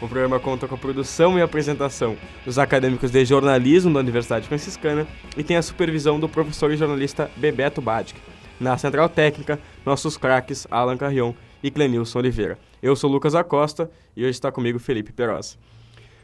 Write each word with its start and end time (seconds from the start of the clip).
O 0.00 0.06
programa 0.06 0.38
conta 0.38 0.68
com 0.68 0.76
a 0.76 0.78
produção 0.78 1.36
e 1.36 1.42
apresentação 1.42 2.16
dos 2.44 2.56
acadêmicos 2.56 3.10
de 3.10 3.24
jornalismo 3.24 3.92
da 3.92 3.98
Universidade 3.98 4.46
Franciscana 4.46 5.08
e 5.36 5.42
tem 5.42 5.56
a 5.56 5.62
supervisão 5.62 6.20
do 6.20 6.28
professor 6.28 6.70
e 6.70 6.76
jornalista 6.76 7.28
Bebeto 7.36 7.82
Badic. 7.82 8.20
Na 8.60 8.78
central 8.78 9.08
técnica, 9.08 9.58
nossos 9.84 10.16
craques 10.16 10.68
Alan 10.70 10.96
Carrion 10.96 11.32
e 11.60 11.68
Clenilson 11.68 12.20
Oliveira. 12.20 12.56
Eu 12.80 12.94
sou 12.94 13.10
Lucas 13.10 13.34
Acosta 13.34 13.90
e 14.16 14.22
hoje 14.22 14.30
está 14.30 14.52
comigo 14.52 14.78
Felipe 14.78 15.12
Perosa. 15.12 15.56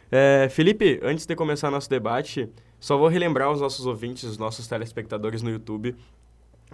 É, 0.08 0.48
Felipe, 0.48 1.00
antes 1.02 1.26
de 1.26 1.34
começar 1.34 1.68
nosso 1.68 1.90
debate, 1.90 2.48
só 2.78 2.96
vou 2.96 3.08
relembrar 3.08 3.50
os 3.50 3.60
nossos 3.60 3.86
ouvintes, 3.86 4.22
os 4.22 4.38
nossos 4.38 4.68
telespectadores 4.68 5.42
no 5.42 5.50
YouTube, 5.50 5.96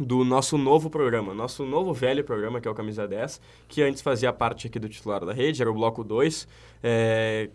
do 0.00 0.24
nosso 0.24 0.56
novo 0.56 0.88
programa, 0.88 1.34
nosso 1.34 1.64
novo 1.66 1.92
velho 1.92 2.24
programa, 2.24 2.60
que 2.60 2.66
é 2.66 2.70
o 2.70 2.74
Camisa 2.74 3.06
10, 3.06 3.40
que 3.68 3.82
antes 3.82 4.00
fazia 4.00 4.32
parte 4.32 4.66
aqui 4.66 4.78
do 4.78 4.88
titular 4.88 5.24
da 5.24 5.32
rede, 5.32 5.60
era 5.60 5.70
o 5.70 5.74
Bloco 5.74 6.02
2, 6.02 6.48
é, 6.82 7.50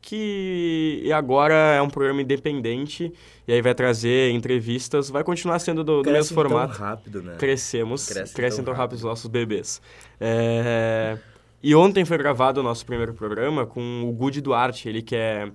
que 0.00 1.10
agora 1.14 1.54
é 1.54 1.82
um 1.82 1.90
programa 1.90 2.22
independente 2.22 3.12
e 3.46 3.52
aí 3.52 3.60
vai 3.60 3.74
trazer 3.74 4.32
entrevistas, 4.32 5.10
vai 5.10 5.22
continuar 5.22 5.58
sendo 5.58 5.84
do, 5.84 6.02
do 6.02 6.10
mesmo 6.10 6.34
formato. 6.34 6.76
Tão 6.76 6.86
rápido, 6.86 7.22
né? 7.22 7.36
Crescemos, 7.36 8.06
Crescem 8.08 8.34
crescem, 8.34 8.64
tão 8.64 8.72
tão 8.72 8.80
rápido 8.80 8.96
os 8.96 9.04
nossos 9.04 9.26
bebês. 9.26 9.82
É, 10.18 11.18
e 11.62 11.74
ontem 11.74 12.04
foi 12.06 12.16
gravado 12.16 12.60
o 12.60 12.62
nosso 12.62 12.86
primeiro 12.86 13.12
programa 13.12 13.66
com 13.66 14.08
o 14.08 14.12
Gudi 14.12 14.40
Duarte, 14.40 14.88
ele 14.88 15.02
que 15.02 15.14
é 15.14 15.50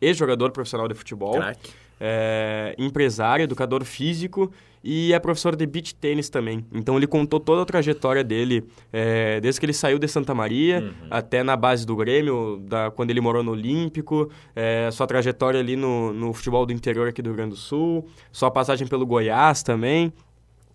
ex-jogador 0.00 0.50
profissional 0.50 0.88
de 0.88 0.94
futebol, 0.94 1.34
Crack. 1.34 1.70
É, 2.00 2.74
empresário, 2.78 3.44
educador 3.44 3.84
físico 3.84 4.50
e 4.82 5.12
é 5.12 5.18
professor 5.18 5.54
de 5.54 5.66
beach 5.66 5.94
tênis 5.94 6.30
também. 6.30 6.64
Então 6.72 6.96
ele 6.96 7.06
contou 7.06 7.38
toda 7.38 7.62
a 7.62 7.64
trajetória 7.66 8.24
dele, 8.24 8.64
é, 8.90 9.38
desde 9.40 9.60
que 9.60 9.66
ele 9.66 9.74
saiu 9.74 9.98
de 9.98 10.08
Santa 10.08 10.34
Maria 10.34 10.80
Uhum. 10.80 11.08
até 11.10 11.42
na 11.42 11.56
base 11.56 11.84
do 11.84 11.94
Grêmio, 11.94 12.62
da, 12.66 12.90
quando 12.90 13.10
ele 13.10 13.20
morou 13.20 13.42
no 13.42 13.52
Olímpico, 13.52 14.30
é, 14.56 14.88
sua 14.90 15.06
trajetória 15.06 15.60
ali 15.60 15.76
no, 15.76 16.12
no 16.12 16.32
futebol 16.32 16.64
do 16.64 16.72
interior 16.72 17.08
aqui 17.08 17.20
do 17.20 17.28
Rio 17.28 17.36
Grande 17.36 17.50
do 17.50 17.56
Sul, 17.56 18.06
sua 18.32 18.50
passagem 18.50 18.86
pelo 18.86 19.04
Goiás 19.04 19.62
também. 19.62 20.12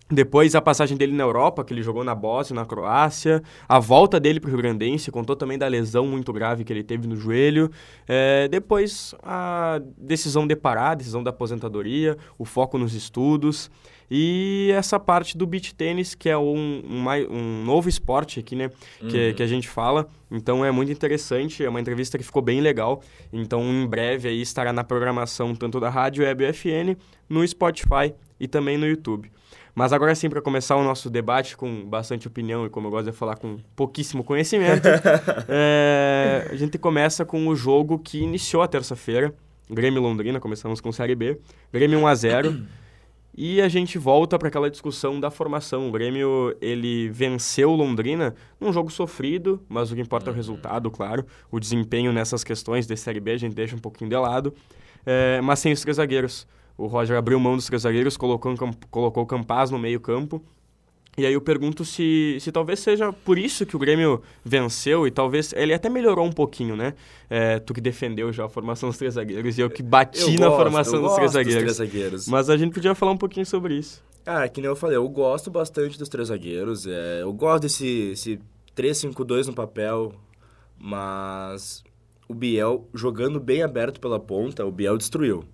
Depois 0.08 0.54
a 0.54 0.62
passagem 0.62 0.96
dele 0.96 1.12
na 1.12 1.24
Europa, 1.24 1.64
que 1.64 1.74
ele 1.74 1.82
jogou 1.82 2.04
na 2.04 2.14
Bósnia, 2.14 2.60
na 2.60 2.66
Croácia. 2.66 3.42
A 3.68 3.80
volta 3.80 4.20
dele 4.20 4.38
para 4.38 4.46
o 4.46 4.50
Rio 4.52 4.58
Grandense, 4.58 5.10
contou 5.10 5.34
também 5.34 5.58
da 5.58 5.66
lesão 5.66 6.06
muito 6.06 6.32
grave 6.32 6.62
que 6.62 6.72
ele 6.72 6.84
teve 6.84 7.08
no 7.08 7.16
joelho. 7.16 7.68
É, 8.06 8.46
depois 8.46 9.16
a 9.20 9.80
decisão 9.98 10.46
de 10.46 10.54
parar, 10.54 10.90
a 10.90 10.94
decisão 10.94 11.24
da 11.24 11.30
aposentadoria, 11.30 12.16
o 12.38 12.44
foco 12.44 12.78
nos 12.78 12.94
estudos. 12.94 13.68
E 14.08 14.70
essa 14.72 15.00
parte 15.00 15.36
do 15.36 15.44
beach 15.44 15.74
tênis, 15.74 16.14
que 16.14 16.28
é 16.28 16.38
um, 16.38 16.82
um, 16.88 17.04
um 17.28 17.64
novo 17.64 17.88
esporte 17.88 18.38
aqui, 18.38 18.54
né? 18.54 18.70
Que, 19.00 19.34
que 19.34 19.42
a 19.42 19.46
gente 19.48 19.68
fala. 19.68 20.06
Então 20.30 20.64
é 20.64 20.70
muito 20.70 20.92
interessante, 20.92 21.64
é 21.64 21.68
uma 21.68 21.80
entrevista 21.80 22.16
que 22.16 22.22
ficou 22.22 22.40
bem 22.40 22.60
legal. 22.60 23.02
Então 23.32 23.60
em 23.64 23.84
breve 23.84 24.28
aí 24.28 24.40
estará 24.40 24.72
na 24.72 24.84
programação 24.84 25.52
tanto 25.56 25.80
da 25.80 25.90
Rádio 25.90 26.24
Web 26.24 26.44
FN, 26.52 26.96
no 27.28 27.46
Spotify 27.46 28.14
e 28.38 28.46
também 28.46 28.76
no 28.76 28.86
YouTube. 28.86 29.30
Mas 29.74 29.92
agora 29.92 30.14
sim, 30.14 30.30
para 30.30 30.40
começar 30.40 30.74
o 30.76 30.82
nosso 30.82 31.10
debate 31.10 31.54
com 31.54 31.84
bastante 31.84 32.26
opinião 32.26 32.64
e 32.64 32.70
como 32.70 32.86
eu 32.86 32.90
gosto 32.90 33.10
de 33.10 33.16
falar 33.16 33.36
com 33.36 33.58
pouquíssimo 33.76 34.24
conhecimento, 34.24 34.88
é, 35.48 36.48
a 36.50 36.56
gente 36.56 36.78
começa 36.78 37.26
com 37.26 37.46
o 37.46 37.54
jogo 37.54 37.98
que 37.98 38.18
iniciou 38.18 38.62
a 38.62 38.68
terça-feira, 38.68 39.34
Grêmio 39.68 40.00
Londrina, 40.00 40.40
começamos 40.40 40.80
com 40.80 40.90
Série 40.92 41.14
B, 41.14 41.38
Grêmio 41.70 41.98
1 41.98 42.06
a 42.06 42.14
0 42.14 42.62
e 43.36 43.60
a 43.60 43.68
gente 43.68 43.98
volta 43.98 44.38
para 44.38 44.48
aquela 44.48 44.70
discussão 44.70 45.20
da 45.20 45.30
formação. 45.30 45.88
O 45.88 45.92
Grêmio, 45.92 46.56
ele 46.58 47.10
venceu 47.10 47.72
Londrina 47.72 48.34
num 48.58 48.72
jogo 48.72 48.90
sofrido, 48.90 49.62
mas 49.68 49.92
o 49.92 49.94
que 49.94 50.00
importa 50.00 50.30
é 50.30 50.32
o 50.32 50.34
resultado, 50.34 50.90
claro. 50.90 51.26
O 51.50 51.60
desempenho 51.60 52.14
nessas 52.14 52.42
questões 52.42 52.86
de 52.86 52.96
Série 52.96 53.20
B 53.20 53.32
a 53.32 53.36
gente 53.36 53.54
deixa 53.54 53.76
um 53.76 53.78
pouquinho 53.78 54.08
de 54.08 54.16
lado, 54.16 54.54
é, 55.04 55.38
mas 55.42 55.58
sem 55.58 55.70
os 55.70 55.82
três 55.82 55.98
zagueiros. 55.98 56.46
O 56.76 56.86
Roger 56.86 57.16
abriu 57.16 57.38
mão 57.40 57.56
dos 57.56 57.66
três 57.66 57.82
zagueiros, 57.82 58.16
colocou, 58.16 58.54
colocou 58.90 59.22
o 59.22 59.26
Campaz 59.26 59.70
no 59.70 59.78
meio 59.78 59.98
campo. 60.00 60.42
E 61.18 61.24
aí 61.24 61.32
eu 61.32 61.40
pergunto 61.40 61.82
se, 61.82 62.36
se 62.40 62.52
talvez 62.52 62.78
seja 62.78 63.10
por 63.10 63.38
isso 63.38 63.64
que 63.64 63.74
o 63.74 63.78
Grêmio 63.78 64.22
venceu 64.44 65.06
e 65.06 65.10
talvez 65.10 65.50
ele 65.54 65.72
até 65.72 65.88
melhorou 65.88 66.26
um 66.26 66.30
pouquinho, 66.32 66.76
né? 66.76 66.92
É, 67.30 67.58
tu 67.58 67.72
que 67.72 67.80
defendeu 67.80 68.30
já 68.34 68.44
a 68.44 68.48
formação 68.50 68.90
dos 68.90 68.98
três 68.98 69.14
zagueiros 69.14 69.56
e 69.56 69.62
eu 69.62 69.70
que 69.70 69.82
bati 69.82 70.20
Eu 70.20 70.38
na 70.38 70.48
gosto, 70.48 70.56
formação 70.62 71.00
dos 71.00 71.14
três 71.14 71.30
zagueiros. 71.32 71.62
três 71.62 71.76
zagueiros. 71.78 72.28
Mas 72.28 72.50
a 72.50 72.56
gente 72.58 72.74
podia 72.74 72.94
falar 72.94 73.12
um 73.12 73.16
pouquinho 73.16 73.46
sobre 73.46 73.76
isso. 73.78 74.04
Ah, 74.26 74.46
que 74.46 74.60
nem 74.60 74.68
eu 74.68 74.76
falei, 74.76 74.98
eu 74.98 75.08
gosto 75.08 75.50
bastante 75.50 75.98
dos 75.98 76.10
três 76.10 76.28
zagueiros. 76.28 76.86
É, 76.86 77.22
eu 77.22 77.32
gosto 77.32 77.62
desse 77.62 78.10
esse 78.12 78.38
3-5-2 78.76 79.46
no 79.46 79.54
papel, 79.54 80.12
mas 80.78 81.82
o 82.28 82.34
Biel 82.34 82.86
jogando 82.92 83.40
bem 83.40 83.62
aberto 83.62 84.00
pela 84.00 84.20
ponta, 84.20 84.66
o 84.66 84.70
Biel 84.70 84.98
destruiu. 84.98 85.44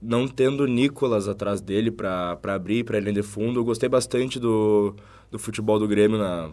Não 0.00 0.26
tendo 0.26 0.66
Nicolas 0.66 1.28
atrás 1.28 1.60
dele 1.60 1.90
pra 1.90 2.38
abrir 2.44 2.84
pra 2.84 2.98
linha 2.98 3.12
de 3.12 3.22
fundo, 3.22 3.60
eu 3.60 3.64
gostei 3.64 3.88
bastante 3.88 4.38
do, 4.38 4.94
do 5.30 5.38
futebol 5.38 5.78
do 5.78 5.86
Grêmio 5.86 6.18
na 6.18 6.50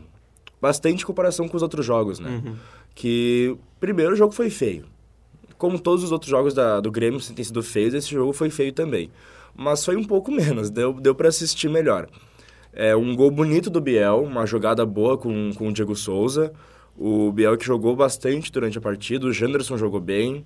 bastante 0.62 1.04
em 1.04 1.06
comparação 1.06 1.48
com 1.48 1.56
os 1.56 1.64
outros 1.64 1.86
jogos, 1.86 2.20
né? 2.20 2.42
Que 2.96 3.56
primeiro 3.80 4.14
o 4.14 4.16
jogo 4.16 4.34
foi 4.34 4.50
feio. 4.50 4.86
Como 5.58 5.80
todos 5.80 6.04
os 6.04 6.12
outros 6.12 6.30
jogos 6.30 6.54
da, 6.54 6.80
do 6.80 6.92
Grêmio 6.92 7.20
têm 7.22 7.44
sido 7.44 7.64
feios, 7.64 7.94
esse 7.94 8.10
jogo 8.10 8.34
foi 8.34 8.50
feio 8.50 8.74
também. 8.74 9.10
Mas 9.56 9.84
foi 9.84 9.96
um 9.96 10.04
pouco 10.04 10.30
menos, 10.34 10.70
deu, 10.70 10.94
deu 10.94 11.16
para 11.16 11.30
assistir 11.30 11.70
melhor. 11.70 12.08
É 12.74 12.96
um 12.96 13.16
gol 13.16 13.32
bonito 13.32 13.70
do 13.70 13.82
Biel, 13.82 14.24
uma 14.24 14.46
jogada 14.46 14.86
boa 14.86 15.18
com, 15.18 15.52
com 15.54 15.70
o 15.70 15.74
Diego 15.74 15.96
Souza. 15.96 16.54
O 16.96 17.32
Biel 17.32 17.58
que 17.58 17.66
jogou 17.66 17.96
bastante 17.96 18.52
durante 18.52 18.78
a 18.78 18.82
partida, 18.82 19.26
o 19.26 19.34
Janderson 19.34 19.78
jogou 19.78 20.00
bem. 20.00 20.46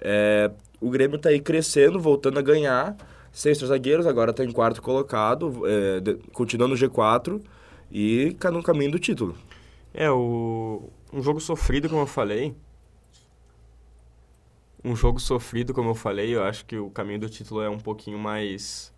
É, 0.00 0.50
o 0.80 0.90
Grêmio 0.90 1.18
tá 1.18 1.28
aí 1.30 1.40
crescendo, 1.40 1.98
voltando 2.00 2.38
a 2.38 2.42
ganhar. 2.42 2.96
Seis 3.32 3.58
zagueiros, 3.58 4.06
agora 4.06 4.32
tá 4.32 4.42
em 4.44 4.50
quarto 4.50 4.80
colocado, 4.80 5.66
é, 5.66 6.00
de- 6.00 6.14
continuando 6.32 6.74
no 6.74 6.80
G4 6.80 7.42
e 7.90 8.32
tá 8.40 8.50
no 8.50 8.62
caminho 8.62 8.92
do 8.92 8.98
título. 8.98 9.36
É, 9.92 10.10
o... 10.10 10.88
um 11.12 11.20
jogo 11.22 11.38
sofrido, 11.40 11.88
como 11.88 12.00
eu 12.02 12.06
falei. 12.06 12.54
Um 14.84 14.94
jogo 14.94 15.18
sofrido, 15.18 15.74
como 15.74 15.90
eu 15.90 15.94
falei, 15.94 16.34
eu 16.34 16.44
acho 16.44 16.64
que 16.64 16.76
o 16.78 16.90
caminho 16.90 17.20
do 17.20 17.28
título 17.28 17.60
é 17.60 17.68
um 17.68 17.78
pouquinho 17.78 18.18
mais. 18.18 18.92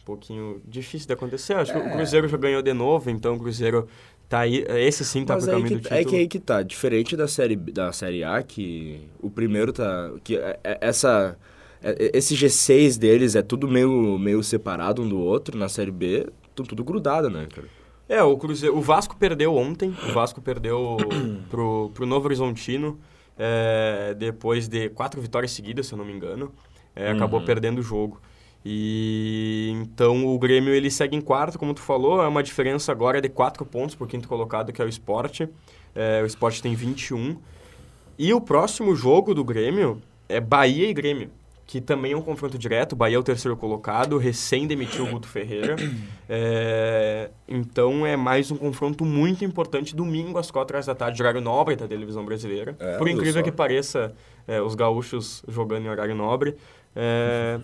Um 0.00 0.04
pouquinho 0.04 0.62
difícil 0.66 1.06
de 1.06 1.14
acontecer. 1.14 1.54
Eu 1.54 1.58
acho 1.58 1.72
que 1.72 1.78
o 1.78 1.92
Cruzeiro 1.92 2.28
já 2.28 2.36
ganhou 2.36 2.62
de 2.62 2.72
novo, 2.72 3.10
então 3.10 3.34
o 3.34 3.38
Cruzeiro 3.38 3.88
tá 4.28 4.40
aí. 4.40 4.64
Esse 4.68 5.04
sim 5.04 5.24
tá 5.24 5.34
Mas 5.34 5.44
pro 5.44 5.52
caminho 5.54 5.68
que, 5.68 5.74
do 5.76 5.80
título. 5.80 6.00
é 6.00 6.04
que 6.04 6.16
aí 6.16 6.28
que 6.28 6.38
tá, 6.38 6.62
diferente 6.62 7.16
da 7.16 7.26
série, 7.28 7.56
da 7.56 7.92
série 7.92 8.22
A, 8.24 8.42
que 8.42 9.08
o 9.20 9.30
primeiro 9.30 9.72
tá... 9.72 10.12
que 10.22 10.36
é- 10.36 10.58
é- 10.62 10.78
essa, 10.80 11.36
é- 11.82 12.10
esse 12.14 12.34
G6 12.34 12.98
deles 12.98 13.34
é 13.34 13.42
tudo 13.42 13.66
meio, 13.68 14.18
meio 14.18 14.42
separado 14.42 15.02
um 15.02 15.08
do 15.08 15.18
outro, 15.18 15.56
na 15.56 15.68
série 15.68 15.90
B, 15.90 16.26
tão 16.54 16.64
tudo 16.66 16.84
grudado, 16.84 17.30
né, 17.30 17.46
cara? 17.54 17.66
É, 18.08 18.22
o 18.22 18.36
Cruzeiro, 18.38 18.74
o 18.76 18.80
Vasco 18.80 19.16
perdeu 19.16 19.54
ontem, 19.54 19.94
o 20.08 20.12
Vasco 20.12 20.40
perdeu 20.40 20.96
pro, 21.50 21.90
pro 21.94 22.06
Novo 22.06 22.26
Horizontino, 22.26 22.98
é, 23.38 24.14
depois 24.18 24.66
de 24.66 24.88
quatro 24.88 25.20
vitórias 25.20 25.52
seguidas, 25.52 25.86
se 25.86 25.92
eu 25.94 25.98
não 25.98 26.04
me 26.04 26.12
engano, 26.12 26.52
é, 26.96 27.10
acabou 27.10 27.38
Uhum. 27.40 27.46
perdendo 27.46 27.78
o 27.78 27.82
jogo. 27.82 28.20
E 28.64 29.70
então 29.74 30.26
o 30.26 30.38
Grêmio 30.38 30.74
ele 30.74 30.90
segue 30.90 31.16
em 31.16 31.20
quarto, 31.20 31.58
como 31.58 31.72
tu 31.72 31.80
falou, 31.80 32.22
é 32.22 32.28
uma 32.28 32.42
diferença 32.42 32.92
agora 32.92 33.20
de 33.20 33.28
quatro 33.28 33.64
pontos 33.64 33.94
por 33.94 34.08
quinto 34.08 34.28
colocado, 34.28 34.72
que 34.72 34.82
é 34.82 34.84
o 34.84 34.88
Sport. 34.88 35.42
É, 35.94 36.22
o 36.22 36.26
Sport 36.26 36.60
tem 36.60 36.74
21. 36.74 37.36
E 38.18 38.34
o 38.34 38.40
próximo 38.40 38.96
jogo 38.96 39.32
do 39.32 39.44
Grêmio 39.44 40.02
é 40.28 40.40
Bahia 40.40 40.88
e 40.88 40.92
Grêmio, 40.92 41.30
que 41.64 41.80
também 41.80 42.12
é 42.12 42.16
um 42.16 42.20
confronto 42.20 42.58
direto. 42.58 42.92
O 42.92 42.96
Bahia 42.96 43.16
é 43.16 43.18
o 43.18 43.22
terceiro 43.22 43.56
colocado, 43.56 44.18
recém 44.18 44.66
demitiu 44.66 45.04
o 45.04 45.10
Guto 45.10 45.28
Ferreira. 45.28 45.76
É, 46.30 47.30
então 47.48 48.04
é 48.04 48.14
mais 48.14 48.50
um 48.50 48.56
confronto 48.58 49.02
muito 49.02 49.42
importante 49.42 49.96
domingo 49.96 50.36
às 50.38 50.50
quatro 50.50 50.76
horas 50.76 50.84
da 50.84 50.94
tarde, 50.94 51.22
horário 51.22 51.40
nobre 51.40 51.74
da 51.74 51.88
televisão 51.88 52.22
brasileira. 52.22 52.76
É, 52.78 52.98
Por 52.98 53.08
incrível 53.08 53.42
que 53.42 53.50
pareça, 53.50 54.14
é, 54.46 54.60
os 54.60 54.74
gaúchos 54.74 55.42
jogando 55.48 55.86
em 55.86 55.88
horário 55.88 56.14
nobre. 56.14 56.54
É, 56.94 57.58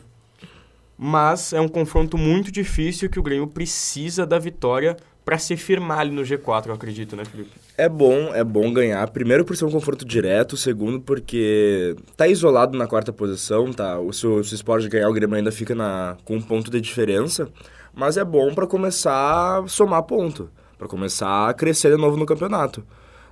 mas 0.96 1.52
é 1.52 1.60
um 1.60 1.68
confronto 1.68 2.16
muito 2.16 2.50
difícil 2.50 3.08
que 3.10 3.18
o 3.18 3.22
Grêmio 3.22 3.46
precisa 3.46 4.26
da 4.26 4.38
vitória 4.38 4.96
para 5.24 5.38
se 5.38 5.56
firmar 5.56 6.00
ali 6.00 6.10
no 6.10 6.22
G4, 6.22 6.66
eu 6.66 6.74
acredito, 6.74 7.16
né, 7.16 7.24
Felipe? 7.24 7.50
É 7.78 7.88
bom, 7.88 8.34
é 8.34 8.44
bom 8.44 8.70
ganhar. 8.72 9.08
Primeiro 9.10 9.44
por 9.44 9.56
ser 9.56 9.64
um 9.64 9.70
confronto 9.70 10.04
direto, 10.04 10.56
segundo 10.56 11.00
porque 11.00 11.96
tá 12.14 12.28
isolado 12.28 12.76
na 12.76 12.86
quarta 12.86 13.12
posição, 13.12 13.72
tá? 13.72 13.98
O 13.98 14.12
se 14.12 14.26
o, 14.26 14.44
se 14.44 14.52
o 14.52 14.56
Sport 14.56 14.86
ganhar, 14.88 15.08
o 15.08 15.12
Grêmio 15.14 15.36
ainda 15.36 15.50
fica 15.50 15.74
na, 15.74 16.18
com 16.24 16.36
um 16.36 16.42
ponto 16.42 16.70
de 16.70 16.78
diferença, 16.80 17.48
mas 17.94 18.18
é 18.18 18.24
bom 18.24 18.54
para 18.54 18.66
começar 18.66 19.60
a 19.60 19.66
somar 19.66 20.02
ponto, 20.02 20.50
para 20.76 20.86
começar 20.86 21.48
a 21.48 21.54
crescer 21.54 21.90
de 21.90 21.96
novo 21.96 22.18
no 22.18 22.26
campeonato. 22.26 22.84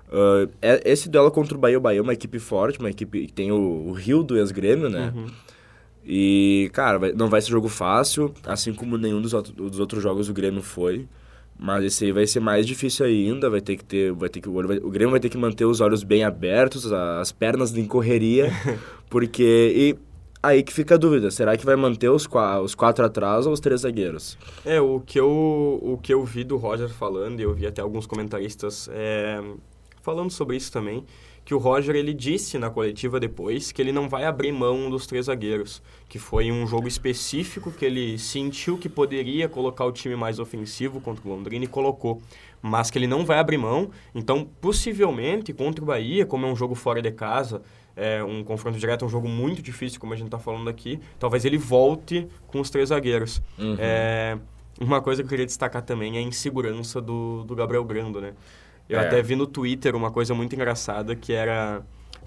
Uh, 0.08 0.48
esse 0.84 1.08
duelo 1.08 1.30
contra 1.30 1.56
o 1.56 1.60
Bahia, 1.60 1.78
o 1.78 1.80
Bahia 1.80 1.98
é 1.98 2.02
uma 2.02 2.12
equipe 2.12 2.38
forte, 2.38 2.78
uma 2.78 2.90
equipe 2.90 3.26
que 3.26 3.32
tem 3.32 3.52
o, 3.52 3.88
o 3.88 3.92
Rio 3.92 4.22
do 4.22 4.36
ex-Grêmio, 4.38 4.88
né? 4.88 5.12
Uhum. 5.14 5.26
E, 6.04 6.70
cara, 6.72 6.98
vai, 6.98 7.12
não 7.12 7.28
vai 7.28 7.40
ser 7.40 7.50
jogo 7.50 7.68
fácil, 7.68 8.32
assim 8.44 8.72
como 8.72 8.98
nenhum 8.98 9.20
dos, 9.20 9.32
dos 9.32 9.78
outros 9.78 10.02
jogos 10.02 10.26
do 10.26 10.34
Grêmio 10.34 10.62
foi. 10.62 11.06
Mas 11.58 11.84
esse 11.84 12.04
aí 12.06 12.12
vai 12.12 12.26
ser 12.26 12.40
mais 12.40 12.66
difícil 12.66 13.06
ainda, 13.06 13.48
vai 13.48 13.60
ter 13.60 13.76
que 13.76 13.84
ter, 13.84 14.12
vai 14.12 14.28
ter 14.28 14.40
que 14.40 14.48
o, 14.48 14.58
o 14.58 14.90
Grêmio 14.90 15.12
vai 15.12 15.20
ter 15.20 15.28
que 15.28 15.38
manter 15.38 15.64
os 15.64 15.80
olhos 15.80 16.02
bem 16.02 16.24
abertos, 16.24 16.92
as 16.92 17.30
pernas 17.30 17.76
em 17.76 17.84
correria, 17.84 18.50
porque 19.08 19.72
e 19.74 19.96
aí 20.42 20.62
que 20.62 20.72
fica 20.72 20.96
a 20.96 20.98
dúvida, 20.98 21.30
será 21.30 21.56
que 21.56 21.64
vai 21.64 21.76
manter 21.76 22.08
os, 22.08 22.28
os 22.64 22.74
quatro 22.74 23.04
atrás 23.04 23.46
ou 23.46 23.52
os 23.52 23.60
três 23.60 23.82
zagueiros? 23.82 24.36
É, 24.64 24.80
o 24.80 24.98
que 25.00 25.20
eu 25.20 25.78
o 25.80 25.96
que 26.02 26.12
eu 26.12 26.24
vi 26.24 26.42
do 26.42 26.56
Roger 26.56 26.88
falando, 26.88 27.38
e 27.38 27.44
eu 27.44 27.54
vi 27.54 27.64
até 27.64 27.80
alguns 27.80 28.06
comentaristas 28.06 28.88
é, 28.92 29.40
falando 30.00 30.32
sobre 30.32 30.56
isso 30.56 30.72
também, 30.72 31.04
que 31.44 31.54
o 31.54 31.58
Roger 31.58 31.96
ele 31.96 32.14
disse 32.14 32.58
na 32.58 32.70
coletiva 32.70 33.18
depois 33.18 33.72
que 33.72 33.82
ele 33.82 33.92
não 33.92 34.08
vai 34.08 34.24
abrir 34.24 34.52
mão 34.52 34.88
dos 34.88 35.06
três 35.06 35.26
zagueiros, 35.26 35.82
que 36.08 36.18
foi 36.18 36.52
um 36.52 36.66
jogo 36.66 36.86
específico 36.86 37.72
que 37.72 37.84
ele 37.84 38.18
sentiu 38.18 38.78
que 38.78 38.88
poderia 38.88 39.48
colocar 39.48 39.84
o 39.84 39.92
time 39.92 40.14
mais 40.14 40.38
ofensivo 40.38 41.00
contra 41.00 41.26
o 41.26 41.30
Londrina 41.30 41.64
e 41.64 41.68
colocou, 41.68 42.22
mas 42.60 42.90
que 42.90 42.98
ele 42.98 43.06
não 43.06 43.24
vai 43.24 43.38
abrir 43.38 43.58
mão. 43.58 43.90
Então, 44.14 44.48
possivelmente 44.60 45.52
contra 45.52 45.82
o 45.82 45.86
Bahia, 45.86 46.24
como 46.24 46.46
é 46.46 46.48
um 46.48 46.56
jogo 46.56 46.74
fora 46.74 47.02
de 47.02 47.10
casa, 47.10 47.62
é 47.96 48.22
um 48.22 48.42
confronto 48.44 48.78
direto, 48.78 49.04
é 49.04 49.06
um 49.06 49.10
jogo 49.10 49.28
muito 49.28 49.60
difícil, 49.60 50.00
como 50.00 50.12
a 50.12 50.16
gente 50.16 50.26
está 50.26 50.38
falando 50.38 50.70
aqui, 50.70 51.00
talvez 51.18 51.44
ele 51.44 51.58
volte 51.58 52.26
com 52.46 52.60
os 52.60 52.70
três 52.70 52.90
zagueiros. 52.90 53.42
Uhum. 53.58 53.76
É, 53.78 54.38
uma 54.80 55.00
coisa 55.00 55.22
que 55.22 55.26
eu 55.26 55.30
queria 55.30 55.46
destacar 55.46 55.82
também 55.82 56.16
é 56.16 56.18
a 56.20 56.22
insegurança 56.22 57.00
do, 57.00 57.44
do 57.44 57.54
Gabriel 57.54 57.84
Grando, 57.84 58.20
né? 58.20 58.32
Eu 58.88 58.98
é. 58.98 59.06
até 59.06 59.22
vi 59.22 59.36
no 59.36 59.46
Twitter 59.46 59.94
uma 59.96 60.10
coisa 60.10 60.34
muito 60.34 60.54
engraçada 60.54 61.14
que 61.16 61.32
era 61.32 61.82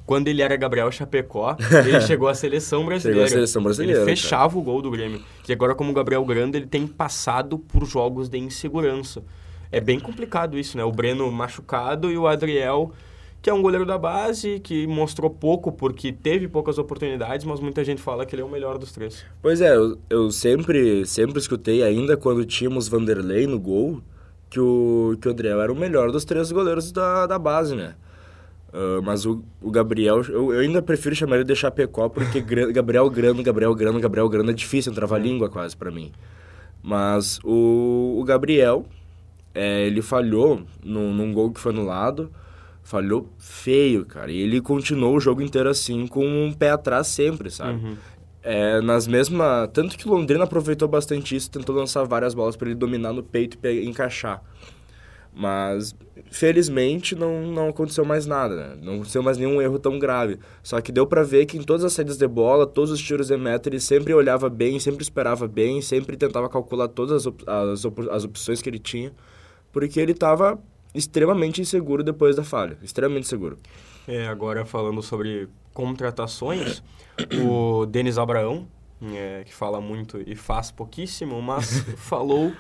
quando 0.06 0.28
ele 0.28 0.42
era 0.42 0.56
Gabriel 0.56 0.92
Chapecó, 0.92 1.58
ele 1.86 2.00
chegou 2.02 2.28
à 2.28 2.36
seleção 2.36 2.86
brasileira. 2.86 3.22
Chegou 3.22 3.26
à 3.26 3.28
seleção 3.28 3.64
brasileira. 3.64 4.02
Ele 4.02 4.06
fechava 4.06 4.50
cara. 4.50 4.60
o 4.60 4.62
gol 4.62 4.82
do 4.82 4.92
Grêmio. 4.92 5.22
E 5.48 5.52
agora, 5.52 5.74
como 5.74 5.92
Gabriel 5.94 6.24
Grande, 6.24 6.58
ele 6.58 6.68
tem 6.68 6.86
passado 6.86 7.58
por 7.58 7.86
jogos 7.86 8.30
de 8.30 8.38
insegurança. 8.38 9.24
É 9.72 9.82
bem 9.82 10.00
complicado 10.00 10.58
isso, 10.58 10.78
né? 10.78 10.84
O 10.84 10.92
Breno 10.92 11.30
machucado 11.32 12.12
e 12.12 12.18
o 12.18 12.28
Adriel, 12.28 12.94
que 13.42 13.50
é 13.50 13.54
um 13.54 13.62
goleiro 13.62 13.86
da 13.86 13.98
base, 13.98 14.60
que 14.60 14.86
mostrou 14.86 15.30
pouco 15.30 15.72
porque 15.72 16.14
teve 16.14 16.48
poucas 16.48 16.78
oportunidades, 16.78 17.46
mas 17.46 17.60
muita 17.60 17.84
gente 17.84 18.02
fala 18.02 18.26
que 18.26 18.36
ele 18.36 18.44
é 18.44 18.46
o 18.46 18.50
melhor 18.50 18.78
dos 18.78 18.92
três. 18.92 19.26
Pois 19.42 19.60
é, 19.60 19.76
eu, 19.76 19.98
eu 20.10 20.32
sempre, 20.32 21.06
sempre 21.06 21.40
escutei, 21.40 21.82
ainda 21.82 22.16
quando 22.16 22.46
tínhamos 22.46 22.88
Vanderlei 22.88 23.48
no 23.48 23.60
gol, 23.60 24.02
que 24.56 24.60
o, 24.62 25.18
que 25.20 25.28
o 25.28 25.32
Adriel 25.32 25.62
era 25.62 25.72
o 25.72 25.76
melhor 25.76 26.14
dos 26.14 26.24
três 26.24 26.50
goleiros 26.50 26.90
da, 26.90 27.28
da 27.28 27.38
base, 27.38 27.76
né? 27.76 27.94
Uh, 28.70 29.02
mas 29.04 29.26
o, 29.26 29.44
o 29.62 29.70
Gabriel, 29.70 30.22
eu, 30.30 30.54
eu, 30.54 30.60
ainda 30.62 30.82
prefiro 30.82 31.14
chamar 31.14 31.36
ele 31.36 31.44
de 31.44 31.56
Chapecó, 31.56 32.08
porque 32.08 32.40
Gabriel 32.72 33.10
Grano, 33.10 33.44
Gabriel 33.44 33.76
Grano, 33.76 34.00
Gabriel 34.00 34.30
Grano 34.30 34.52
é 34.52 34.54
difícil, 34.54 34.94
é 34.96 35.06
um 35.06 35.18
língua 35.18 35.50
quase 35.50 35.76
para 35.76 35.92
mim. 35.92 36.10
Mas 36.82 37.38
o, 37.44 38.18
o 38.18 38.24
Gabriel, 38.24 38.86
é, 39.54 39.88
ele 39.88 40.02
falhou 40.02 40.64
num, 40.82 41.14
num 41.14 41.34
gol 41.34 41.52
que 41.52 41.60
foi 41.60 41.74
anulado, 41.74 42.32
falhou 42.82 43.30
feio, 43.38 44.06
cara. 44.06 44.32
E 44.32 44.40
ele 44.40 44.62
continuou 44.62 45.18
o 45.18 45.20
jogo 45.20 45.42
inteiro 45.42 45.70
assim, 45.70 46.08
com 46.08 46.26
um 46.26 46.54
pé 46.54 46.70
atrás 46.70 47.08
sempre, 47.08 47.50
sabe? 47.50 47.84
Uhum. 47.84 47.98
É, 48.48 48.80
nas 48.80 49.08
mesmas. 49.08 49.68
Tanto 49.74 49.98
que 49.98 50.08
Londrina 50.08 50.44
aproveitou 50.44 50.88
bastante 50.88 51.36
isso, 51.36 51.50
tentou 51.50 51.76
lançar 51.76 52.04
várias 52.04 52.36
bolas 52.36 52.56
para 52.56 52.68
ele 52.70 52.76
dominar 52.76 53.12
no 53.12 53.24
peito 53.24 53.58
e 53.68 53.86
encaixar. 53.88 54.44
Mas, 55.34 55.96
felizmente, 56.32 57.16
não, 57.16 57.42
não 57.48 57.70
aconteceu 57.70 58.06
mais 58.06 58.28
nada, 58.28 58.56
né? 58.56 58.78
Não 58.82 58.94
aconteceu 58.94 59.24
mais 59.24 59.38
nenhum 59.40 59.60
erro 59.60 59.80
tão 59.80 59.98
grave. 59.98 60.40
Só 60.62 60.80
que 60.80 60.92
deu 60.92 61.08
para 61.08 61.24
ver 61.24 61.48
que 61.48 61.58
em 61.58 61.64
todas 61.64 61.84
as 61.84 61.94
saídas 61.94 62.18
de 62.18 62.28
bola, 62.28 62.68
todos 62.68 62.92
os 62.92 63.02
tiros 63.02 63.28
de 63.28 63.36
meta, 63.36 63.68
ele 63.68 63.80
sempre 63.80 64.14
olhava 64.14 64.48
bem, 64.48 64.80
sempre 64.80 65.02
esperava 65.02 65.48
bem, 65.48 65.82
sempre 65.82 66.16
tentava 66.16 66.48
calcular 66.48 66.88
todas 66.88 67.14
as, 67.14 67.26
op 67.26 67.44
as, 67.48 67.84
op 67.84 68.10
as 68.12 68.24
opções 68.24 68.62
que 68.62 68.70
ele 68.70 68.80
tinha, 68.80 69.12
porque 69.74 70.00
ele 70.00 70.12
estava 70.12 70.58
extremamente 70.94 71.62
inseguro 71.62 72.04
depois 72.04 72.36
da 72.36 72.44
falha. 72.44 72.78
Extremamente 72.84 73.28
seguro. 73.28 73.58
É, 74.08 74.28
agora 74.28 74.66
falando 74.66 75.02
sobre 75.02 75.50
contratações, 75.74 76.84
o 77.44 77.86
Denis 77.86 78.18
Abraão, 78.18 78.68
é, 79.14 79.44
que 79.44 79.54
fala 79.54 79.82
muito 79.82 80.22
e 80.26 80.36
faz 80.36 80.72
pouquíssimo, 80.72 81.42
mas 81.42 81.82
falou 81.98 82.54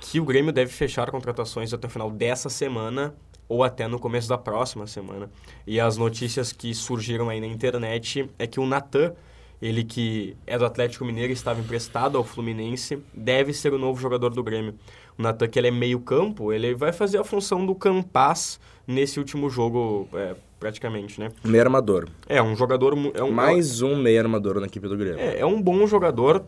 que 0.00 0.18
o 0.18 0.24
Grêmio 0.24 0.52
deve 0.52 0.72
fechar 0.72 1.10
contratações 1.10 1.72
até 1.72 1.86
o 1.86 1.90
final 1.90 2.10
dessa 2.10 2.48
semana 2.48 3.14
ou 3.48 3.62
até 3.62 3.86
no 3.86 3.98
começo 3.98 4.28
da 4.28 4.36
próxima 4.36 4.86
semana. 4.86 5.30
E 5.66 5.78
as 5.78 5.96
notícias 5.96 6.52
que 6.52 6.74
surgiram 6.74 7.28
aí 7.28 7.40
na 7.40 7.46
internet 7.46 8.28
é 8.38 8.46
que 8.46 8.58
o 8.58 8.66
Natan, 8.66 9.14
ele 9.60 9.84
que 9.84 10.36
é 10.46 10.58
do 10.58 10.64
Atlético 10.64 11.04
Mineiro 11.04 11.32
e 11.32 11.34
estava 11.34 11.60
emprestado 11.60 12.18
ao 12.18 12.24
Fluminense, 12.24 12.98
deve 13.14 13.52
ser 13.52 13.72
o 13.72 13.78
novo 13.78 14.00
jogador 14.00 14.30
do 14.30 14.42
Grêmio. 14.42 14.74
O 15.18 15.22
Natan, 15.22 15.48
que 15.48 15.58
ele 15.58 15.68
é 15.68 15.70
meio 15.70 16.00
campo, 16.00 16.52
ele 16.52 16.74
vai 16.74 16.92
fazer 16.92 17.18
a 17.18 17.24
função 17.24 17.64
do 17.64 17.74
Campas 17.74 18.60
nesse 18.86 19.18
último 19.18 19.48
jogo 19.48 20.08
é, 20.12 20.34
praticamente, 20.60 21.18
né? 21.18 21.30
Meio 21.42 21.62
armador. 21.62 22.08
É, 22.28 22.42
um 22.42 22.54
jogador... 22.54 22.94
É 23.14 23.22
um, 23.22 23.30
Mais 23.30 23.80
um 23.80 23.96
meio 23.96 24.20
armador 24.20 24.60
na 24.60 24.66
equipe 24.66 24.86
do 24.86 24.96
Grêmio. 24.96 25.18
É, 25.18 25.38
é 25.38 25.46
um 25.46 25.60
bom 25.60 25.86
jogador, 25.86 26.44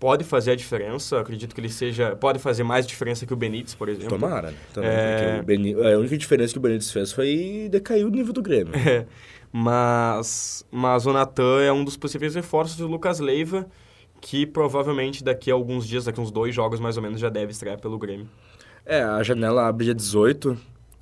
pode 0.00 0.24
fazer 0.24 0.52
a 0.52 0.56
diferença, 0.56 1.20
acredito 1.20 1.54
que 1.54 1.60
ele 1.60 1.68
seja... 1.68 2.16
Pode 2.16 2.38
fazer 2.38 2.62
mais 2.62 2.86
diferença 2.86 3.26
que 3.26 3.32
o 3.32 3.36
Benítez, 3.36 3.74
por 3.74 3.90
exemplo. 3.90 4.08
Tomara, 4.08 4.52
né? 4.52 4.56
Também, 4.72 4.90
é... 4.90 5.42
Benítez, 5.42 5.84
a 5.84 5.98
única 5.98 6.16
diferença 6.16 6.52
que 6.54 6.58
o 6.58 6.62
Benítez 6.62 6.90
fez 6.90 7.12
foi 7.12 7.68
decair 7.70 8.06
o 8.06 8.10
nível 8.10 8.32
do 8.32 8.40
Grêmio. 8.40 8.72
É, 8.74 9.04
mas, 9.52 10.64
mas 10.70 11.06
o 11.06 11.12
Natan 11.12 11.62
é 11.62 11.72
um 11.72 11.84
dos 11.84 11.96
possíveis 11.96 12.34
reforços 12.34 12.76
do 12.76 12.86
Lucas 12.86 13.20
Leiva, 13.20 13.66
que 14.20 14.46
provavelmente 14.46 15.22
daqui 15.22 15.50
a 15.50 15.54
alguns 15.54 15.86
dias, 15.86 16.04
daqui 16.04 16.20
a 16.20 16.22
uns 16.22 16.30
dois 16.30 16.54
jogos 16.54 16.80
mais 16.80 16.96
ou 16.96 17.02
menos, 17.02 17.20
já 17.20 17.28
deve 17.28 17.52
estrear 17.52 17.80
pelo 17.80 17.98
Grêmio. 17.98 18.28
É, 18.84 19.02
a 19.02 19.22
janela 19.22 19.68
abre 19.68 19.84
dia 19.84 19.94
18, 19.94 20.56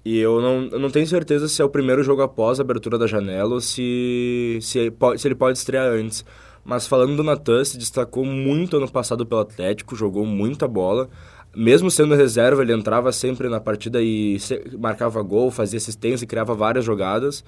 e 0.05 0.19
eu 0.19 0.41
não, 0.41 0.69
eu 0.71 0.79
não 0.79 0.88
tenho 0.88 1.07
certeza 1.07 1.49
se 1.49 1.61
é 1.61 1.65
o 1.65 1.69
primeiro 1.69 2.00
jogo 2.03 2.23
após 2.23 2.61
a 2.61 2.62
abertura 2.62 2.97
da 2.97 3.09
janela 3.09 3.55
ou 3.55 3.61
se, 3.61 4.59
se, 4.62 4.93
se 5.19 5.29
ele 5.29 5.35
pode 5.35 5.59
estrear 5.59 5.87
antes. 5.87 6.25
Mas 6.65 6.87
falando 6.87 7.17
do 7.17 7.25
Natan, 7.25 7.65
se 7.65 7.76
destacou 7.76 8.25
muito 8.25 8.76
ano 8.76 8.91
passado 8.91 9.26
pelo 9.26 9.41
Atlético, 9.41 9.97
jogou 9.97 10.25
muita 10.25 10.69
bola. 10.69 11.09
Mesmo 11.55 11.91
sendo 11.91 12.15
reserva, 12.15 12.62
ele 12.62 12.73
entrava 12.73 13.11
sempre 13.11 13.49
na 13.49 13.59
partida 13.59 14.00
e 14.00 14.37
marcava 14.79 15.23
gol, 15.23 15.50
fazia 15.50 15.76
assistência 15.76 16.25
e 16.25 16.29
criava 16.29 16.55
várias 16.55 16.85
jogadas. 16.85 17.45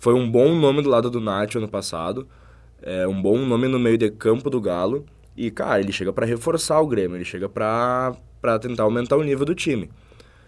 Foi 0.00 0.14
um 0.14 0.30
bom 0.30 0.54
nome 0.54 0.82
do 0.82 0.88
lado 0.88 1.10
do 1.10 1.20
Nath 1.20 1.56
ano 1.56 1.68
passado. 1.68 2.26
É 2.82 3.06
um 3.06 3.20
bom 3.20 3.38
nome 3.38 3.68
no 3.68 3.78
meio 3.78 3.98
de 3.98 4.10
campo 4.10 4.48
do 4.48 4.60
Galo. 4.60 5.04
E, 5.36 5.50
cara, 5.50 5.80
ele 5.80 5.92
chega 5.92 6.12
para 6.12 6.24
reforçar 6.24 6.80
o 6.80 6.86
Grêmio, 6.86 7.16
ele 7.16 7.24
chega 7.24 7.48
para 7.48 8.16
tentar 8.60 8.84
aumentar 8.84 9.16
o 9.16 9.22
nível 9.22 9.44
do 9.44 9.54
time. 9.54 9.90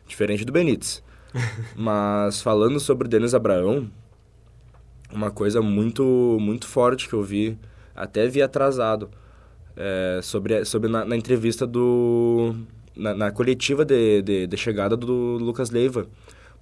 Diferente 0.07 0.45
do 0.45 0.53
Benítez. 0.53 1.03
Mas 1.77 2.41
falando 2.41 2.81
sobre 2.81 3.07
o 3.07 3.11
Denis 3.11 3.35
Abraão, 3.35 3.91
uma 5.13 5.31
coisa 5.31 5.61
muito, 5.61 6.39
muito 6.41 6.67
forte 6.67 7.09
que 7.09 7.15
eu 7.15 7.23
vi, 7.23 7.59
até 7.95 8.27
vi 8.27 8.41
atrasado, 8.41 9.11
é, 9.77 10.21
sobre, 10.23 10.65
sobre 10.65 10.91
na, 10.91 11.05
na, 11.05 11.17
entrevista 11.17 11.67
do... 11.67 12.55
Na, 12.97 13.15
na 13.15 13.31
coletiva 13.31 13.85
de, 13.85 14.23
de, 14.23 14.47
de, 14.47 14.57
chegada 14.57 14.97
do 14.97 15.37
Lucas 15.39 15.71
Leiva. 15.71 16.07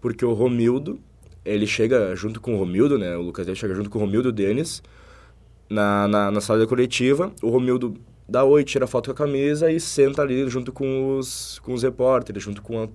Porque 0.00 0.24
o 0.24 0.34
Romildo, 0.34 1.00
ele 1.46 1.66
chega 1.66 2.14
junto 2.16 2.40
com 2.40 2.54
o 2.54 2.58
Romildo, 2.58 2.98
né? 2.98 3.16
O 3.16 3.22
Lucas 3.22 3.46
Leiva 3.46 3.58
chega 3.58 3.74
junto 3.74 3.88
com 3.88 3.98
o 3.98 4.02
Romildo 4.02 4.28
e 4.28 4.30
o 4.30 4.32
Denis 4.32 4.82
na, 5.70 6.08
na, 6.08 6.30
na 6.30 6.40
sala 6.40 6.60
da 6.60 6.66
coletiva. 6.66 7.32
O 7.42 7.48
Romildo 7.48 7.94
dá 8.28 8.44
oi, 8.44 8.64
tira 8.64 8.86
foto 8.86 9.06
com 9.06 9.12
a 9.12 9.26
camisa 9.26 9.70
e 9.70 9.78
senta 9.80 10.22
ali 10.22 10.48
junto 10.48 10.72
com 10.72 11.16
os, 11.16 11.58
com 11.60 11.72
os 11.72 11.82
repórteres, 11.82 12.42
junto 12.42 12.60
com 12.60 12.82
a, 12.82 12.88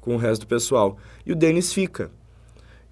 com 0.00 0.14
o 0.14 0.18
resto 0.18 0.42
do 0.42 0.46
pessoal. 0.46 0.96
E 1.26 1.32
o 1.32 1.36
Denis 1.36 1.72
fica. 1.72 2.10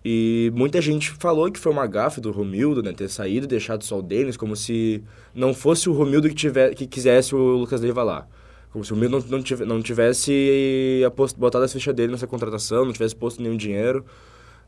E 0.05 0.51
muita 0.55 0.81
gente 0.81 1.11
falou 1.11 1.51
que 1.53 1.61
foi 1.61 1.71
uma 1.71 1.87
gafe 1.87 2.21
do 2.21 2.31
Romildo, 2.31 2.83
né? 2.83 2.93
Ter 2.93 3.09
saído 3.09 3.45
e 3.45 3.49
deixado 3.49 3.85
só 3.85 3.99
o 3.99 4.03
Denis, 4.03 4.37
como 4.37 4.57
se 4.57 5.05
não 5.35 5.53
fosse 5.53 5.91
o 5.91 5.93
Romildo 5.93 6.29
que, 6.29 6.35
tiver, 6.35 6.75
que 6.75 6.87
quisesse 6.87 7.35
o 7.35 7.39
Lucas 7.57 7.83
Leiva 7.83 8.03
lá. 8.03 8.27
Como 8.73 8.85
se 8.85 8.93
o 8.93 8.95
Romildo 8.95 9.19
não, 9.19 9.39
não, 9.39 9.43
tivesse, 9.43 9.69
não 9.69 9.83
tivesse 9.83 11.03
aposto, 11.07 11.39
botado 11.39 11.65
a 11.65 11.69
ficha 11.69 11.93
dele 11.93 12.13
nessa 12.13 12.27
contratação, 12.27 12.85
não 12.85 12.93
tivesse 12.93 13.15
posto 13.15 13.43
nenhum 13.43 13.57
dinheiro. 13.57 14.05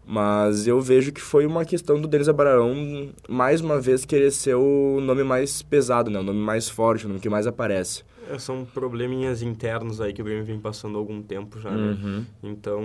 Mas 0.04 0.66
eu 0.66 0.80
vejo 0.80 1.12
que 1.12 1.20
foi 1.20 1.46
uma 1.46 1.64
questão 1.64 2.00
do 2.00 2.08
Denis 2.08 2.28
Abraão, 2.28 3.10
mais 3.28 3.60
uma 3.60 3.80
vez, 3.80 4.04
querer 4.04 4.30
ser 4.30 4.54
o 4.54 5.00
nome 5.00 5.22
mais 5.22 5.62
pesado, 5.62 6.10
né? 6.10 6.18
O 6.18 6.24
nome 6.24 6.40
mais 6.40 6.68
forte, 6.68 7.06
o 7.06 7.08
nome 7.08 7.20
que 7.20 7.28
mais 7.28 7.46
aparece. 7.46 8.02
É, 8.28 8.38
são 8.38 8.64
probleminhas 8.64 9.42
internos 9.42 10.00
aí 10.00 10.12
que 10.12 10.22
o 10.22 10.24
Grêmio 10.24 10.44
vem 10.44 10.58
passando 10.58 10.96
há 10.96 10.98
algum 10.98 11.22
tempo 11.22 11.60
já, 11.60 11.70
né? 11.70 11.98
Uhum. 12.02 12.24
Então, 12.42 12.82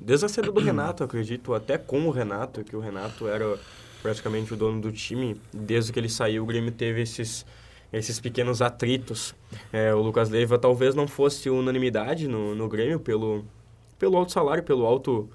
desde 0.00 0.26
a 0.26 0.28
saída 0.28 0.52
do 0.52 0.60
Renato, 0.60 1.04
acredito, 1.04 1.54
até 1.54 1.78
com 1.78 2.06
o 2.06 2.10
Renato, 2.10 2.64
que 2.64 2.74
o 2.74 2.80
Renato 2.80 3.26
era 3.28 3.58
praticamente 4.02 4.52
o 4.52 4.56
dono 4.56 4.80
do 4.80 4.92
time, 4.92 5.40
desde 5.52 5.92
que 5.92 5.98
ele 5.98 6.08
saiu, 6.08 6.42
o 6.42 6.46
Grêmio 6.46 6.72
teve 6.72 7.02
esses, 7.02 7.44
esses 7.92 8.20
pequenos 8.20 8.60
atritos. 8.60 9.34
É, 9.72 9.94
o 9.94 10.00
Lucas 10.00 10.28
Leiva 10.28 10.58
talvez 10.58 10.94
não 10.94 11.06
fosse 11.06 11.48
unanimidade 11.50 12.28
no, 12.28 12.54
no 12.54 12.68
Grêmio 12.68 13.00
pelo, 13.00 13.44
pelo 13.98 14.16
alto 14.16 14.32
salário, 14.32 14.62
pelo 14.62 14.84
alto, 14.84 15.28